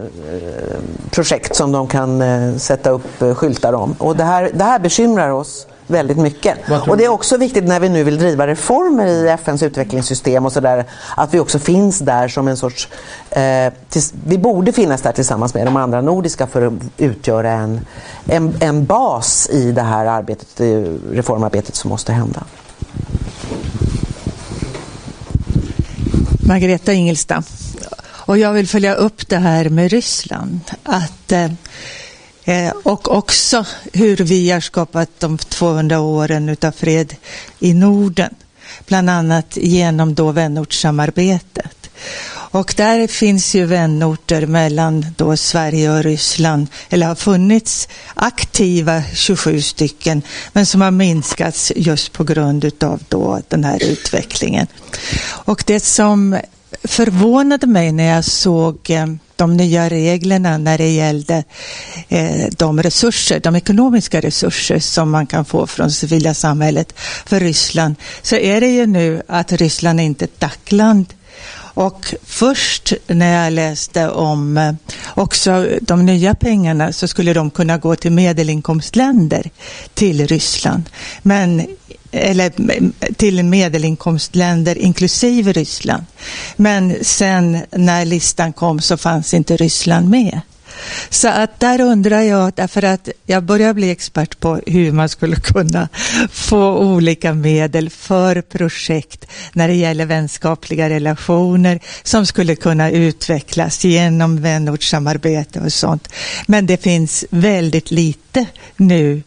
[1.10, 3.96] projekt som de kan eh, sätta upp eh, skyltar om.
[3.98, 6.58] Och det här, det här bekymrar oss väldigt mycket.
[6.88, 10.52] Och det är också viktigt när vi nu vill driva reformer i FNs utvecklingssystem och
[10.52, 10.86] sådär
[11.18, 12.90] att vi också finns där som en sorts...
[13.30, 17.82] Eh, tills, vi borde finnas där tillsammans med de andra nordiska för att utgöra en,
[18.26, 20.62] en, en bas i det här arbetet,
[21.12, 22.44] reformarbetet som måste hända.
[26.52, 27.44] Margareta Ingelstam.
[28.10, 30.60] Och jag vill följa upp det här med Ryssland.
[30.84, 31.52] Att, eh,
[32.44, 37.16] eh och också hur vi har skapat de 200 åren av fred
[37.60, 38.36] i Norden.
[38.88, 41.90] Bland annat genom då vänortssamarbetet.
[42.52, 49.62] Och där finns ju vänorter mellan då Sverige och Ryssland, eller har funnits aktiva 27
[49.62, 50.22] stycken,
[50.54, 54.68] men som har minskats just på grund av då den här utvecklingen.
[55.24, 56.40] Och det som
[56.84, 61.44] förvånade mig när jag såg eh, de nya reglerna när det gällde
[62.10, 66.94] eh, de resurser, de ekonomiska resurser som man kan få från civila samhället
[67.26, 71.14] för Ryssland, så är det ju nu att Ryssland är inte är ett DAC-land
[71.74, 74.74] och först när jag läste om eh,
[75.16, 79.50] också de nya pengarna så skulle de kunna gå till medelinkomstländer
[79.94, 80.90] till Ryssland.
[81.22, 81.68] Men
[82.12, 86.04] eller eh, till medelinkomstländer inklusive Ryssland.
[86.56, 90.42] Men sen när listan kom så fanns inte Ryssland med.
[91.10, 95.36] Så att där undrar jag, därför att jag börjar bli expert på hur man skulle
[95.36, 95.90] kunna
[96.32, 104.42] få olika medel för projekt när det gäller vänskapliga relationer som skulle kunna utvecklas genom
[104.42, 106.08] vänortssamarbete och sånt.
[106.48, 108.46] Men det finns väldigt lite
[108.78, 109.24] nu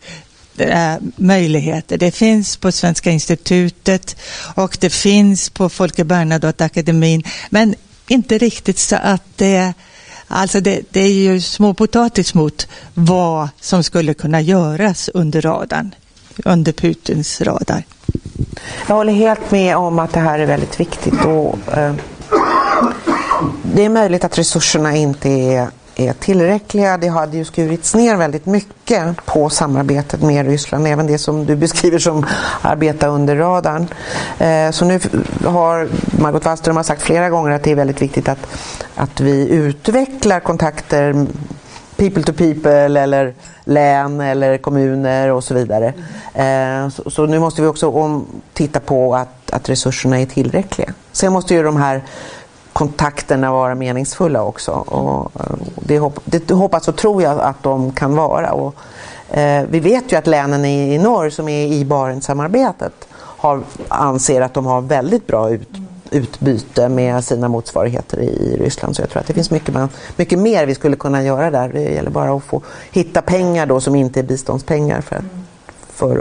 [0.59, 1.99] eh, möjligheter.
[1.99, 4.17] Det finns på Svenska institutet
[4.55, 7.75] och det finns på Folke Bernadotte-akademin, men
[8.09, 9.75] inte riktigt så att det
[10.29, 15.95] Alltså det, det, är ju småpotatis mot vad som skulle kunna göras under radarn,
[16.45, 17.85] under Putins radar.
[18.89, 21.25] Jag håller helt med om att det här är väldigt viktigt.
[21.25, 21.95] Och, eh,
[23.63, 26.99] det är möjligt att resurserna inte är är tillräckliga.
[26.99, 31.57] Det hade ju skurits ner väldigt mycket på samarbetet med Ryssland, även det som du
[31.57, 32.27] beskriver som
[32.63, 33.87] arbeta under radarn.
[34.39, 35.01] Eh, så nu
[35.45, 35.89] har
[36.21, 38.47] Margot Wallström har sagt flera gånger att det är väldigt viktigt att,
[38.95, 41.27] att vi utvecklar kontakter
[41.97, 43.35] people to people eller
[43.65, 45.93] län eller kommuner och så vidare.
[46.35, 50.93] Eh, så, så, nu måste vi också om, titta på att, att resurserna är tillräckliga.
[51.13, 52.03] Sen måste ju de här
[52.75, 54.73] kontakterna vara meningsfulla också.
[54.73, 58.53] Och eh, det, det hoppas och tror jag att de kan vara.
[58.53, 58.75] Och,
[59.31, 64.41] eh, vi vet ju att länen i, i norr som är i Barentssamarbetet har, anser
[64.41, 65.69] att de har väldigt bra ut,
[66.11, 68.97] utbyte med sina motsvarigheter i, i Ryssland.
[68.97, 71.69] Så jag tror att det finns mycket, man, mycket mer vi skulle kunna göra där.
[71.69, 72.63] Det gäller bara att få
[72.93, 75.25] hitta pengar då som inte är biståndspengar för,
[75.93, 76.17] för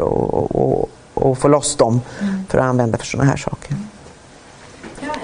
[1.32, 2.02] att få loss dem
[2.50, 3.78] för att använda för sådana här saker.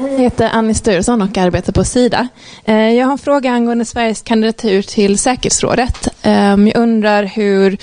[0.01, 2.27] Jag heter Annie Sturesson och arbetar på Sida.
[2.65, 6.07] Eh, jag har en fråga angående Sveriges kandidatur till säkerhetsrådet.
[6.21, 7.77] Ehm, jag undrar hur,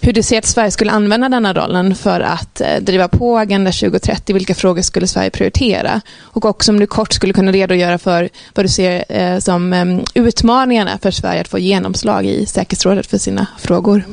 [0.00, 3.72] hur du ser att Sverige skulle använda denna rollen för att eh, driva på Agenda
[3.72, 4.34] 2030.
[4.34, 6.00] Vilka frågor skulle Sverige prioritera?
[6.20, 10.04] Och också om du kort skulle kunna redogöra för vad du ser eh, som ehm,
[10.14, 14.04] utmaningarna för Sverige att få genomslag i säkerhetsrådet för sina frågor.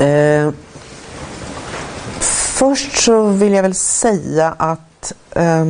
[0.00, 0.52] Uh
[2.60, 5.64] Först så vill jag väl säga att eh,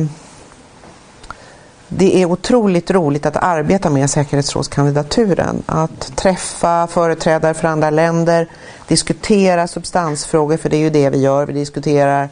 [1.87, 5.63] det är otroligt roligt att arbeta med säkerhetsrådskandidaturen.
[5.65, 8.47] Att träffa företrädare för andra länder,
[8.87, 11.45] diskutera substansfrågor, för det är ju det vi gör.
[11.45, 12.29] Vi diskuterar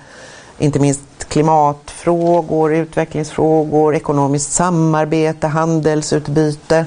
[0.57, 6.86] inte minst klimatfrågor, utvecklingsfrågor, ekonomiskt samarbete, handelsutbyte.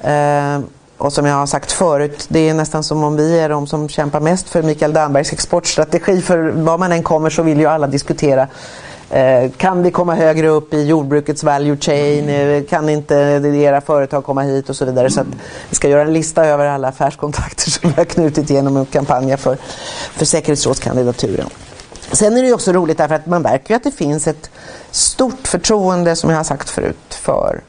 [0.00, 0.60] Eh,
[1.02, 3.88] och som jag har sagt förut, det är nästan som om vi är de som
[3.88, 6.20] kämpar mest för Mikael Dambergs exportstrategi.
[6.20, 8.48] För var man än kommer så vill ju alla diskutera
[9.10, 12.28] eh, kan vi komma högre upp i jordbrukets value chain?
[12.28, 15.10] Eh, kan inte era företag komma hit och så vidare?
[15.10, 15.24] Så
[15.70, 19.36] vi ska göra en lista över alla affärskontakter som vi har knutit genom en kampanj
[19.36, 19.56] för,
[20.16, 21.48] för säkerhetsrådskandidaturen.
[22.12, 24.50] Sen är det också roligt därför att man märker att det finns ett
[24.90, 27.60] stort förtroende, som jag har sagt förut, för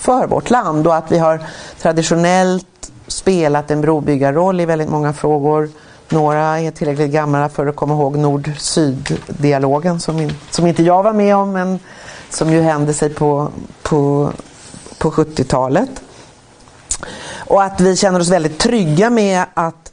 [0.00, 1.40] för vårt land och att vi har
[1.80, 5.70] traditionellt spelat en brobyggarroll i väldigt många frågor.
[6.08, 11.36] Några är tillräckligt gamla för att komma ihåg nord-syd-dialogen som, som inte jag var med
[11.36, 11.78] om men
[12.30, 13.48] som ju hände sig på,
[13.82, 14.30] på,
[14.98, 15.90] på 70-talet.
[17.36, 19.92] Och att vi känner oss väldigt trygga med att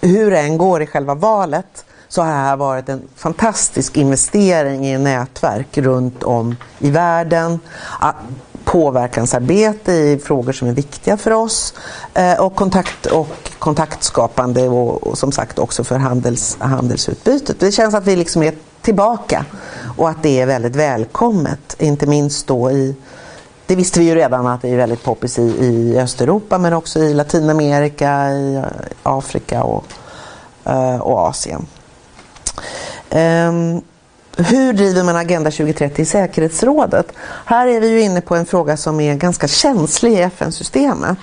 [0.00, 4.86] hur det än går i själva valet så har det här varit en fantastisk investering
[4.86, 7.60] i nätverk runt om i världen
[8.00, 8.12] ah,
[8.74, 11.74] påverkansarbete i frågor som är viktiga för oss
[12.14, 17.60] eh, och, kontakt, och kontaktskapande och, och som sagt också för handels, handelsutbytet.
[17.60, 19.44] Det känns att vi liksom är tillbaka
[19.96, 22.94] och att det är väldigt välkommet, inte minst då i
[23.66, 26.98] det visste vi ju redan att det är väldigt poppis i, i Östeuropa men också
[26.98, 28.64] i Latinamerika, i eh,
[29.02, 29.84] Afrika och,
[30.66, 31.66] uh, och Asien.
[33.10, 33.82] Um,
[34.36, 37.12] hur driver man Agenda 2030 i säkerhetsrådet?
[37.44, 41.18] Här är vi ju inne på en fråga som är ganska känslig i FN-systemet.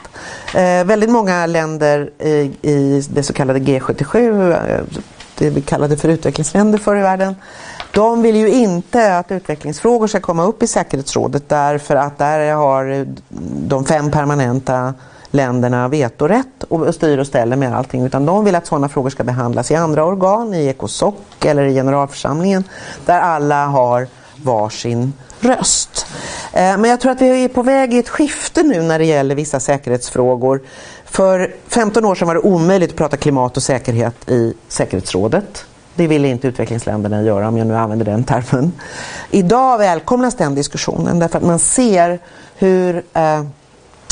[0.56, 4.82] Eh, väldigt många länder i, i, det så kallade G77, eh,
[5.38, 7.36] det vi kallade för utvecklingsländer förr i världen,
[7.92, 13.08] de vill ju inte att utvecklingsfrågor ska komma upp i säkerhetsrådet därför att där har
[13.68, 14.94] de fem permanenta
[15.32, 19.24] länderna vetorätt och styr och ställer med allting utan de vill att sådana frågor ska
[19.24, 21.16] behandlas i andra organ, i Ecosoc
[21.46, 22.64] eller i generalförsamlingen
[23.06, 24.08] där alla har
[24.44, 26.06] varsin röst.
[26.54, 29.06] Eh, men jag tror att vi är på väg i ett skifte nu när det
[29.06, 30.62] gäller vissa säkerhetsfrågor.
[31.06, 35.66] För 15 år sedan var det omöjligt att prata klimat och säkerhet i säkerhetsrådet.
[35.96, 38.74] Det ville inte utvecklingsländerna göra om jag nu använder den termen.
[39.32, 42.20] Idag välkomnas den diskussionen därför att man ser
[42.56, 43.44] hur eh,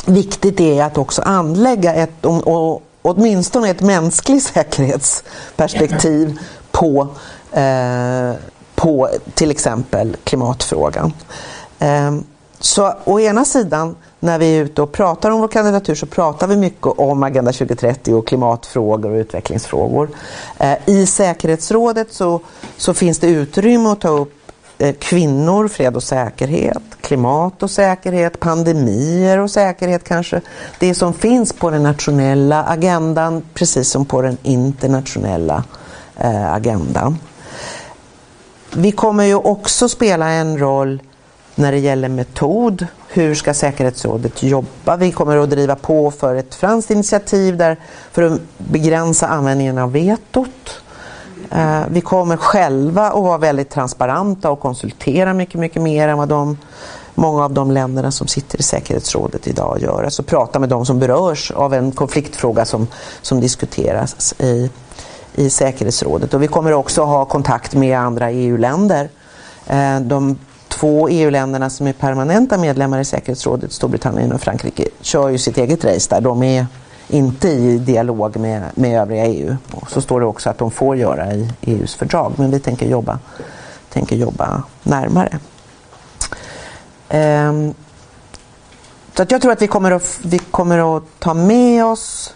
[0.05, 6.39] viktigt det är att också anlägga ett, och, åtminstone ett mänskligt säkerhetsperspektiv
[6.71, 7.07] på,
[7.51, 8.31] eh,
[8.75, 11.13] på till exempel klimatfrågan.
[11.79, 12.11] Eh,
[12.59, 16.47] så å ena sidan när vi är ute och pratar om vår kandidatur så pratar
[16.47, 20.09] vi mycket om Agenda 2030 och klimatfrågor och utvecklingsfrågor.
[20.57, 22.41] Eh, I säkerhetsrådet så,
[22.77, 24.38] så finns det utrymme att ta upp
[24.82, 30.41] Eh, kvinnor, fred och säkerhet, klimat och säkerhet, pandemier och säkerhet kanske.
[30.80, 35.63] Det som finns på den nationella agendan precis som på den internationella
[36.17, 37.17] eh, agendan.
[38.75, 41.01] Vi kommer ju också spela en roll
[41.55, 42.88] när det gäller metod.
[43.07, 44.95] Hur ska säkerhetsrådet jobba?
[44.97, 47.77] Vi kommer att driva på för ett franskt initiativ där
[48.11, 50.82] för att begränsa användningen av vetot.
[51.51, 56.29] Eh, vi kommer själva att vara väldigt transparenta och konsultera mycket, mycket mer än vad
[56.29, 56.57] de,
[57.15, 60.03] många av de länderna som sitter i säkerhetsrådet idag gör.
[60.03, 62.87] Alltså prata med de som berörs av en konfliktfråga som,
[63.21, 64.69] som diskuteras i,
[65.35, 66.33] i säkerhetsrådet.
[66.33, 69.09] Och vi kommer också ha kontakt med andra EU-länder.
[69.67, 70.37] Eh, de
[70.67, 75.85] två EU-länderna som är permanenta medlemmar i säkerhetsrådet, Storbritannien och Frankrike, kör ju sitt eget
[75.85, 76.21] race där.
[76.21, 76.65] De är
[77.10, 79.57] inte i dialog med, med övriga EU.
[79.72, 82.88] Och så står det också att de får göra i EUs fördrag, men vi tänker
[82.88, 83.20] jobba,
[83.89, 85.39] tänker jobba närmare.
[87.10, 87.74] Um,
[89.16, 92.34] så att jag tror att vi kommer, att vi kommer att ta med oss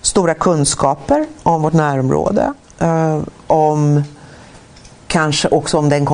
[0.00, 4.02] stora kunskaper om vårt närområde, uh, om
[5.06, 6.06] kanske också om den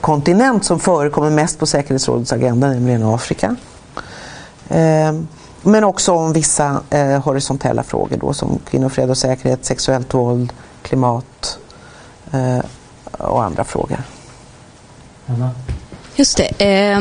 [0.00, 3.56] kontinent som förekommer mest på säkerhetsrådets agenda, nämligen Afrika.
[4.70, 5.20] Uh,
[5.64, 10.52] men också om vissa eh, horisontella frågor då, som kvinnofred och säkerhet, sexuellt våld,
[10.82, 11.58] klimat
[12.32, 12.64] eh,
[13.18, 13.98] och andra frågor.
[16.16, 16.64] Just det.
[16.64, 17.00] Eh,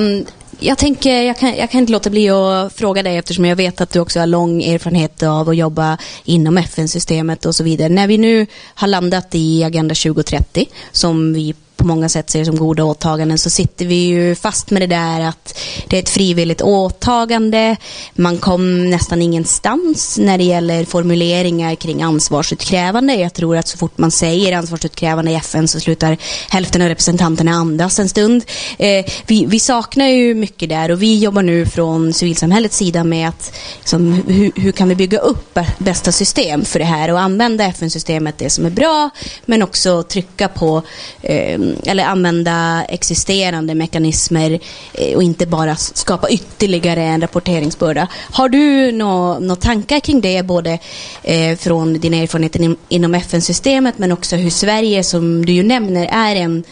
[0.60, 3.82] jag, tänker, jag, kan, jag kan inte låta bli att fråga dig eftersom jag vet
[3.82, 7.90] att du också har lång erfarenhet av att jobba inom FN-systemet och så vidare.
[7.90, 8.46] När vi nu
[8.76, 13.50] har landat i Agenda 2030 som vi på många sätt ser som goda åtaganden så
[13.50, 17.76] sitter vi ju fast med det där att det är ett frivilligt åtagande.
[18.14, 23.16] Man kom nästan ingenstans när det gäller formuleringar kring ansvarsutkrävande.
[23.16, 26.18] Jag tror att så fort man säger ansvarsutkrävande i FN så slutar
[26.50, 28.44] hälften av representanterna andas en stund.
[28.78, 33.30] Eh, vi, vi, saknar ju mycket där och vi jobbar nu från civilsamhällets sida med
[33.30, 37.64] att liksom, hur, hur kan vi bygga upp bästa system för det här och använda
[37.64, 39.10] FN-systemet det som är bra
[39.46, 40.82] men också trycka på
[41.22, 44.60] eh, eller använda existerande mekanismer
[44.94, 48.08] eh, och inte bara skapa ytterligare en rapporteringsbörda.
[48.32, 50.80] Har du några nå tankar kring det, både
[51.24, 56.36] eh, från dina erfarenheter inom FN-systemet men också hur Sverige, som du ju nämner, är
[56.36, 56.64] en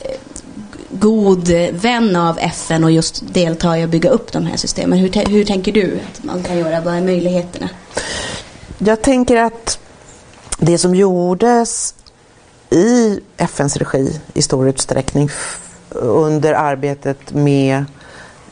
[0.00, 0.10] eh,
[0.90, 4.98] god vän av FN och just delta i att bygga upp de här systemen.
[4.98, 6.80] Hur, hur tänker du att man kan göra?
[6.80, 7.68] Vad är möjligheterna?
[8.78, 9.78] Jag tänker att
[10.58, 11.94] det som gjordes
[12.70, 15.30] i FNs regi i stor utsträckning
[15.90, 17.84] under arbetet med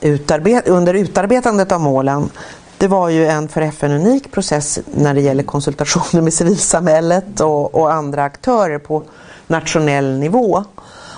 [0.00, 2.30] utarbet under utarbetandet av målen
[2.78, 7.74] det var ju en för FN unik process när det gäller konsultationer med civilsamhället och,
[7.74, 9.02] och, andra aktörer på
[9.46, 10.64] nationell nivå.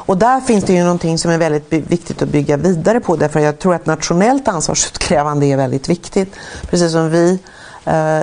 [0.06, 3.40] Och där finns det ju någonting som är väldigt viktigt att bygga vidare på därför
[3.40, 6.34] jag tror att nationellt ansvarsutkrävande är väldigt viktigt.
[6.70, 7.38] Precis som vi
[7.86, 8.22] Eh,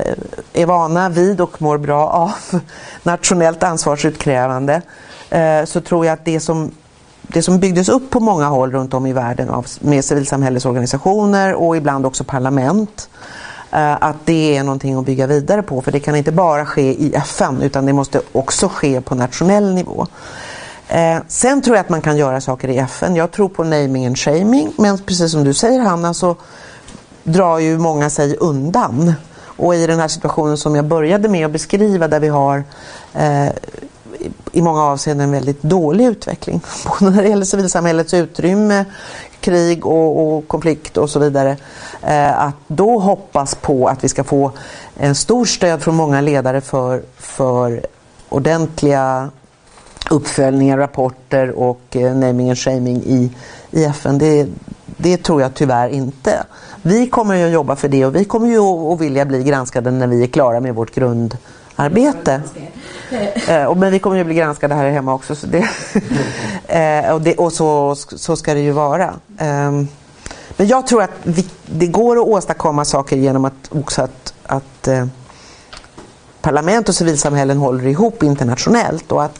[0.53, 2.32] är vana vid och mår bra av
[3.03, 4.82] nationellt ansvarsutkrävande
[5.30, 6.72] eh, så tror jag att det som
[7.22, 11.78] det som byggdes upp på många håll runt om i världen av, med civilsamhällesorganisationer och
[11.78, 13.09] ibland också parlament
[13.72, 16.93] eh, att det är någonting att bygga vidare på för det kan inte bara ske
[16.93, 20.07] i FN utan det måste också ske på nationell nivå.
[20.88, 23.16] Eh, sen tror jag att man kan göra saker i FN.
[23.16, 26.36] Jag tror på naming and shaming men precis som du säger Hanna så
[27.24, 29.14] drar ju många sig undan.
[29.56, 32.64] Och i den här situationen som jag började med att beskriva där vi har
[33.14, 33.49] eh,
[34.51, 36.62] i många avseenden en väldigt dålig utveckling.
[36.99, 38.86] Både när det gäller civilsamhällets utrymme,
[39.39, 41.58] krig och, och konflikt och så vidare.
[42.01, 44.51] Eh, att då hoppas på att vi ska få
[44.97, 47.86] en stor stöd från många ledare för, för
[48.30, 49.30] ordentliga
[50.10, 53.32] uppföljningar, rapporter och eh, naming and shaming i,
[53.72, 54.18] i FN.
[54.18, 54.47] Det,
[54.97, 56.43] det tror jag tyvärr inte.
[56.86, 59.92] Vi kommer ju att jobba för det och vi kommer ju att vilja bli granskade
[59.92, 62.42] när vi är klara med vårt grundarbete.
[63.48, 65.36] Eh, men vi kommer ju att bli granskade här hemma också.
[65.36, 65.70] Så det,
[67.06, 69.14] eh, och, det, och så, så ska det ju vara.
[69.38, 69.88] Ehm,
[70.58, 74.88] men jag tror att vi, det går att åstadkomma saker genom att också att, att
[74.88, 75.06] eh,
[76.42, 79.40] parlament och civilsamhällen håller ihop internationellt och att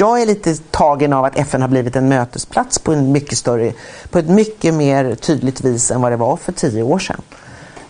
[0.00, 3.72] jag är lite tagen av att FN har blivit en mötesplats på, en mycket större,
[4.10, 7.22] på ett mycket mer tydligt vis än vad det var för tio år sedan.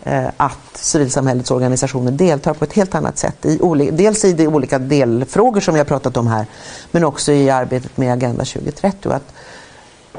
[0.05, 3.47] Eh, att civilsamhällets organisationer deltar på ett helt annat sätt.
[3.47, 6.47] I dels i de olika delfrågor som vi har pratat om här
[6.91, 9.13] men också i arbetet med Agenda 2030.
[9.13, 9.33] Att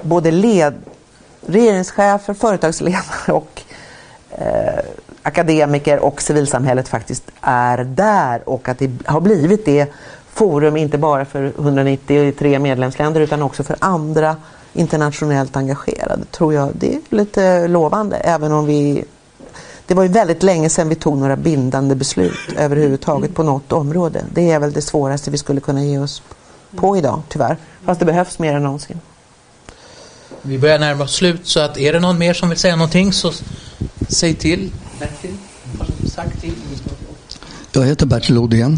[0.02, 0.74] både led,
[1.46, 3.62] regeringschefer, företagsledare och
[4.32, 4.80] eh,
[5.24, 9.88] akademiker och civilsamhället faktiskt är där och att det har blivit det
[10.40, 14.36] forum inte bara för 193 medlemsländer utan också för andra
[14.74, 19.04] internationellt engagerade tror jag det är lite lovande även om vi
[19.88, 24.26] det var ju väldigt länge sedan vi tog några bindande beslut överhuvudtaget på något område.
[24.34, 26.22] Det är väl det svåraste vi skulle kunna ge oss
[26.76, 27.58] på idag, tyvärr.
[27.86, 29.00] Fast det behövs mer än någonsin.
[30.42, 33.14] Vi börjar närma oss slut så att är det någon mer som vill säga någonting
[33.14, 33.32] så
[34.10, 34.72] säg till.
[35.00, 35.38] Bertil,
[36.06, 36.56] sagt till.
[37.72, 38.78] Jag heter Bertil Odén.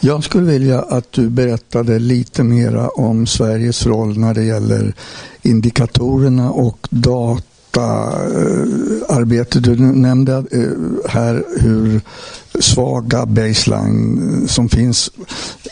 [0.00, 4.94] Jag skulle vilja att du berättade lite mera om Sveriges roll när det gäller
[5.42, 7.82] indikatorerna och data
[9.08, 9.60] arbete.
[9.60, 12.00] Du nämnde eh, här hur
[12.60, 15.10] svaga baseline som finns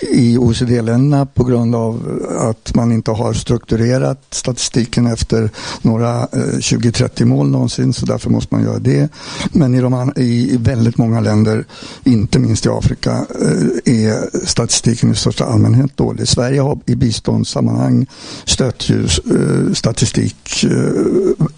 [0.00, 5.50] i OECD-länderna på grund av att man inte har strukturerat statistiken efter
[5.82, 9.08] några eh, 20-30 mål någonsin så därför måste man göra det.
[9.52, 11.64] Men i, de, i väldigt många länder,
[12.04, 16.28] inte minst i Afrika, eh, är statistiken i största allmänhet dålig.
[16.28, 18.06] Sverige har i biståndssammanhang
[18.44, 20.64] stött ju eh, statistik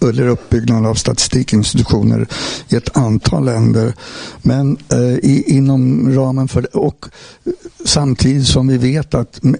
[0.01, 2.27] eller uppbyggnad av statistikinstitutioner
[2.69, 3.93] i ett antal länder.
[4.41, 4.77] Men
[5.23, 6.67] i, inom ramen för det.
[6.67, 7.05] Och
[7.85, 9.51] samtidigt som vi vet att eh,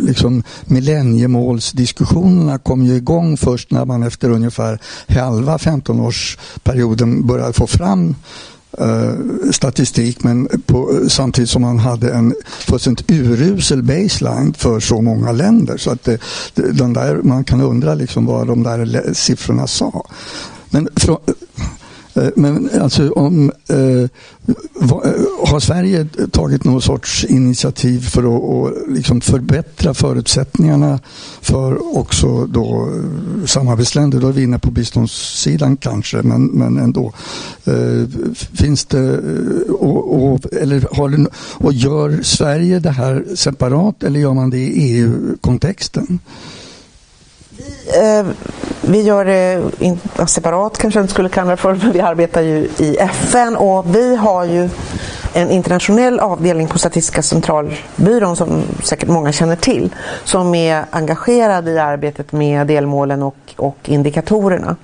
[0.00, 4.78] liksom, millenniemålsdiskussionerna kom ju igång först när man efter ungefär
[5.08, 8.14] halva 15-årsperioden började få fram
[8.80, 15.32] Uh, statistik men på, samtidigt som man hade en fullständigt urusel baseline för så många
[15.32, 15.76] länder.
[15.76, 16.18] Så att det,
[16.54, 20.06] den där, man kan undra liksom vad de där siffrorna sa.
[20.70, 21.18] Men från,
[22.16, 24.08] Eh, men alltså om, eh, eh,
[25.46, 31.00] har Sverige tagit någon sorts initiativ för att och liksom förbättra förutsättningarna
[31.40, 34.20] för också då eh, samarbetsländer?
[34.20, 37.12] Då är vi inne på biståndssidan kanske, men, men ändå.
[37.64, 38.08] Eh,
[38.52, 39.18] finns det,
[39.68, 45.00] och, och, eller har och gör Sverige det här separat eller gör man det i
[45.00, 46.18] EU-kontexten?
[48.02, 48.26] Eh,
[48.80, 52.40] vi gör det in, separat kanske jag inte skulle kalla det för, men vi arbetar
[52.40, 54.68] ju i FN och vi har ju
[55.32, 61.78] en internationell avdelning på Statistiska centralbyrån som säkert många känner till som är engagerad i
[61.78, 64.76] arbetet med delmålen och, och indikatorerna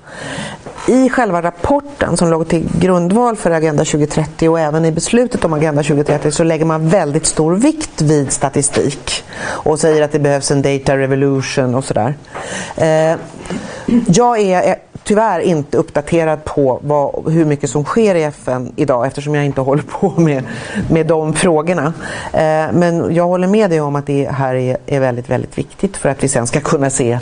[0.86, 5.52] i själva rapporten som låg till grundval för Agenda 2030 och även i beslutet om
[5.52, 10.50] Agenda 2030 så lägger man väldigt stor vikt vid statistik och säger att det behövs
[10.50, 12.14] en data revolution och sådär.
[12.76, 13.16] Eh,
[14.06, 19.06] jag är eh, tyvärr inte uppdaterad på vad, hur mycket som sker i FN idag
[19.06, 20.44] eftersom jag inte håller på med,
[20.90, 21.92] med de frågorna.
[22.32, 25.96] Eh, men jag håller med dig om att det här är, är väldigt, väldigt viktigt
[25.96, 27.18] för att vi sen ska kunna se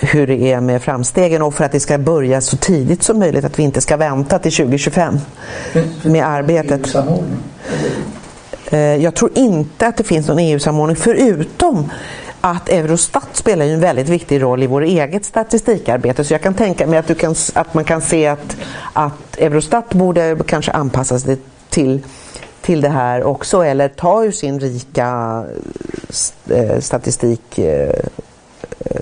[0.00, 3.44] hur det är med framstegen och för att det ska börja så tidigt som möjligt,
[3.44, 5.18] att vi inte ska vänta till 2025
[6.02, 6.94] med arbetet.
[8.66, 11.90] Eh, jag tror inte att det finns någon EU-samordning förutom
[12.40, 16.24] att Eurostat spelar en väldigt viktig roll i vårt eget statistikarbete.
[16.24, 18.56] Så jag kan tänka mig att, du kan, att man kan se att,
[18.92, 21.36] att Eurostat borde kanske anpassa sig
[21.68, 22.00] till,
[22.60, 25.44] till det här också eller ta ur sin rika
[26.50, 27.58] eh, statistik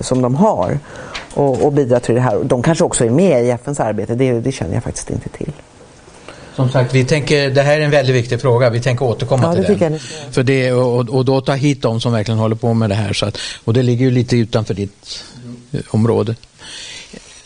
[0.01, 0.79] som de har
[1.35, 2.45] och, och bidra till det här.
[2.45, 5.53] De kanske också är med i FNs arbete, det, det känner jag faktiskt inte till.
[6.57, 8.71] Som sagt, vi tänker, det här är en väldigt viktig fråga.
[8.71, 9.99] Vi tänker återkomma Ja, till det den.
[10.31, 13.13] För det, och, och då ta hit de som verkligen håller på med det här.
[13.13, 15.25] Så att, och det ligger ju lite utanför ditt
[15.73, 16.37] eh, område.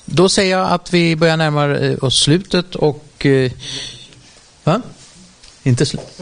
[0.04, 3.26] Då säger jag att vi börjar närma eh, oss slutet och...
[3.26, 3.52] eh,
[4.64, 4.82] Va?
[5.62, 6.02] Inte slut?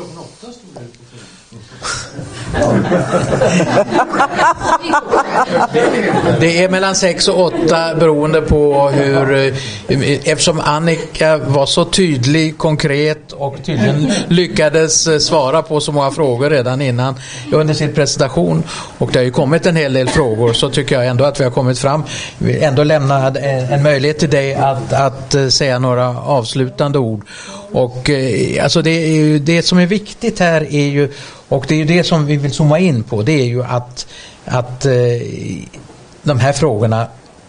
[6.41, 9.53] Det är mellan sex och åtta beroende på hur, eh,
[10.25, 16.51] eftersom Annika var så tydlig, konkret och tydligen lyckades eh, svara på så många frågor
[16.51, 17.15] redan innan
[17.53, 18.63] under sin presentation
[18.99, 21.45] och det har ju kommit en hel del frågor så tycker jag ändå att vi
[21.45, 22.03] har kommit fram,
[22.39, 27.25] vi ändå lämna en, möjlighet till dig att, att eh, säga några avslutande ord.
[27.75, 31.13] Och eh, alltså det, är ju, det som är viktigt här är ju,
[31.49, 34.07] och det är ju det som vi vill zooma in på, det är ju att,
[34.45, 34.93] att eh,
[36.23, 37.07] de här frågorna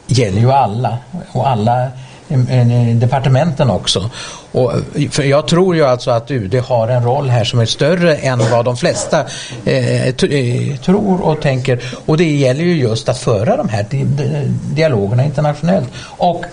[0.08, 0.98] gäller ju alla
[1.32, 1.84] och alla
[2.30, 4.10] eh, eh, departementen också.
[4.52, 7.66] Och, eh, för jag tror ju alltså att UD har en roll här som är
[7.66, 9.26] större än vad de flesta
[9.66, 11.84] eh, eh, tror och tänker.
[12.06, 15.90] Och det gäller ju just att föra de här di di dialogerna internationellt.
[16.18, 16.46] Och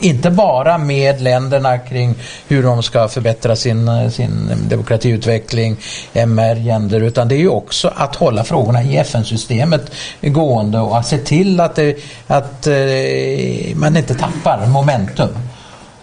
[0.00, 2.14] inte bara med länderna kring
[2.48, 5.76] hur de ska förbättra sin, eh, sin demokratiutveckling,
[6.12, 9.90] MR, gender, utan det är ju också att hålla frågorna i FN-systemet
[10.20, 11.96] gående och att se till att, det,
[12.26, 15.38] att eh, man inte tappar momentum.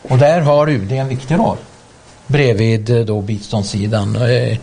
[0.09, 1.57] Och där har UD en viktig roll
[2.27, 4.15] bredvid eh, då biståndssidan.
[4.15, 4.57] Eh,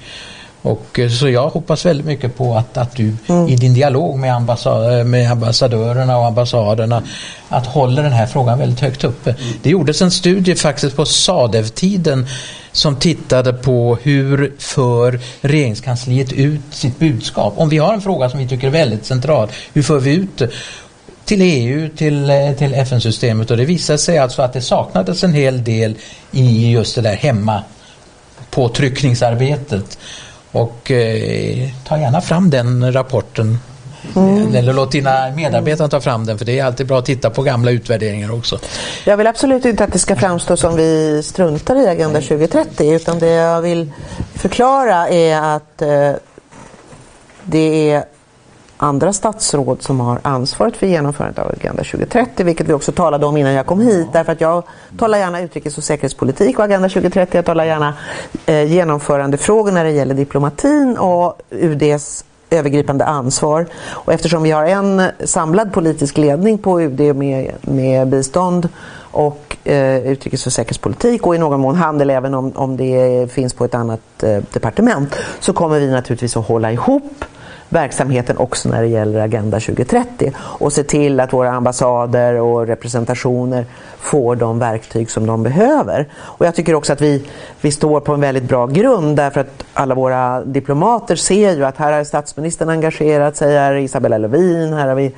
[0.64, 3.16] Eh, Och eh, så jag hoppas väldigt mycket på att, att du
[3.48, 7.02] i din dialog med, ambassad, med ambassadörerna och ambassaderna
[7.48, 9.34] att håller den här frågan väldigt högt uppe.
[9.62, 12.26] Det gjordes en studie faktiskt på SADEV-tiden
[12.72, 17.54] som tittade på hur för regeringskansliet ut sitt budskap.
[17.56, 20.38] Om vi har en fråga som vi tycker är väldigt central, hur för vi ut
[20.38, 20.50] det?
[21.24, 25.34] till EU, till, eh, till FN-systemet och det visade sig alltså att det saknades en
[25.34, 25.94] hel del
[26.32, 27.62] i just det där hemma
[28.50, 29.98] påtryckningsarbetet.
[30.52, 33.58] Och eh, ta gärna fram den rapporten.
[34.16, 34.54] Mm.
[34.54, 37.42] Eller låt dina medarbetare ta fram den för det är alltid bra att titta på
[37.42, 38.58] gamla utvärderingar också.
[39.04, 43.18] Jag vill absolut inte att det ska framstå som vi struntar i Agenda 2030 utan
[43.18, 43.92] det jag vill
[44.34, 46.12] förklara är att eh,
[47.44, 48.04] det är
[48.82, 53.36] andra statsråd som har ansvaret för genomförandet av Agenda 2030, vilket vi också talade om
[53.36, 54.08] innan jag kom hit.
[54.12, 54.62] Därför att jag
[54.98, 57.38] talar gärna utrikes och säkerhetspolitik och Agenda 2030.
[57.38, 57.94] Jag talar gärna
[58.46, 63.66] eh, genomförandefrågor när det gäller diplomatin och UDs övergripande ansvar.
[63.88, 68.68] Och eftersom vi har en samlad politisk ledning på UD med, med bistånd
[69.12, 73.54] och eh, utrikes och säkerhetspolitik och i någon mån handel även om, om det finns
[73.54, 77.24] på ett annat eh, departement så kommer vi naturligtvis att hålla ihop
[77.70, 83.66] verksamheten också när det gäller Agenda 2030 och se till att våra ambassader och representationer
[83.98, 86.08] får de verktyg som de behöver.
[86.14, 87.24] Och jag tycker också att vi,
[87.60, 91.76] vi står på en väldigt bra grund därför att alla våra diplomater ser ju att
[91.76, 95.14] här har statsministern engagerat sig, här är Isabella Lövin, här har vi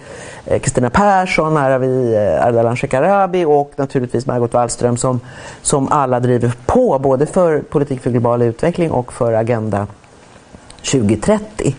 [0.47, 5.21] eh, Kristina Persson, här har vi eh, Ardalan Shekarabi och naturligtvis Margot Wallström som,
[5.63, 9.87] som alla driver på både för politik för global utveckling och för Agenda
[10.91, 11.75] 2030.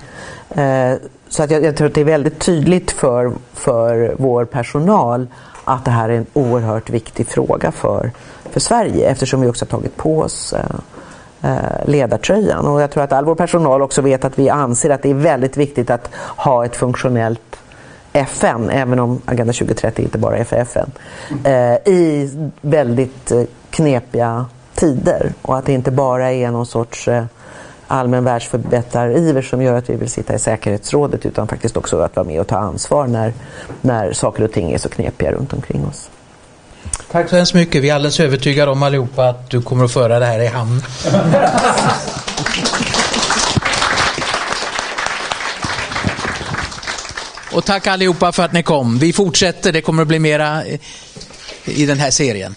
[0.56, 0.98] Eh,
[1.30, 5.28] så att jag, jag tror att det är väldigt tydligt för, för vår personal
[5.64, 8.12] att det här är en oerhört viktig fråga för,
[8.52, 12.68] för Sverige eftersom vi också har tagit på oss eh, eh, ledartröjan.
[12.68, 15.14] Och jag tror att all vår personal också vet att vi anser att det är
[15.14, 17.60] väldigt viktigt att ha ett funktionellt
[18.14, 20.92] FN, även om Agenda 2030 inte bara är för FN,
[21.86, 22.30] i
[22.62, 23.32] väldigt
[23.70, 25.34] knepiga tider.
[25.42, 27.10] Och att det inte bara är någon sorts
[27.94, 32.26] allmän världsförbättrariver som gör att vi vill sitta i säkerhetsrådet utan faktiskt också att vara
[32.26, 33.34] med och ta ansvar när,
[33.82, 36.10] när saker och ting är så knepiga runt omkring oss.
[37.12, 37.84] Tack så hemskt mycket.
[37.84, 40.82] Vi är alldeles övertygade om allihopa att du kommer att föra det här i hamn.
[47.54, 49.00] Och tack allihopa för att ni kom.
[49.00, 50.64] Vi fortsätter, det kommer att bli mera
[51.66, 52.56] i den här serien.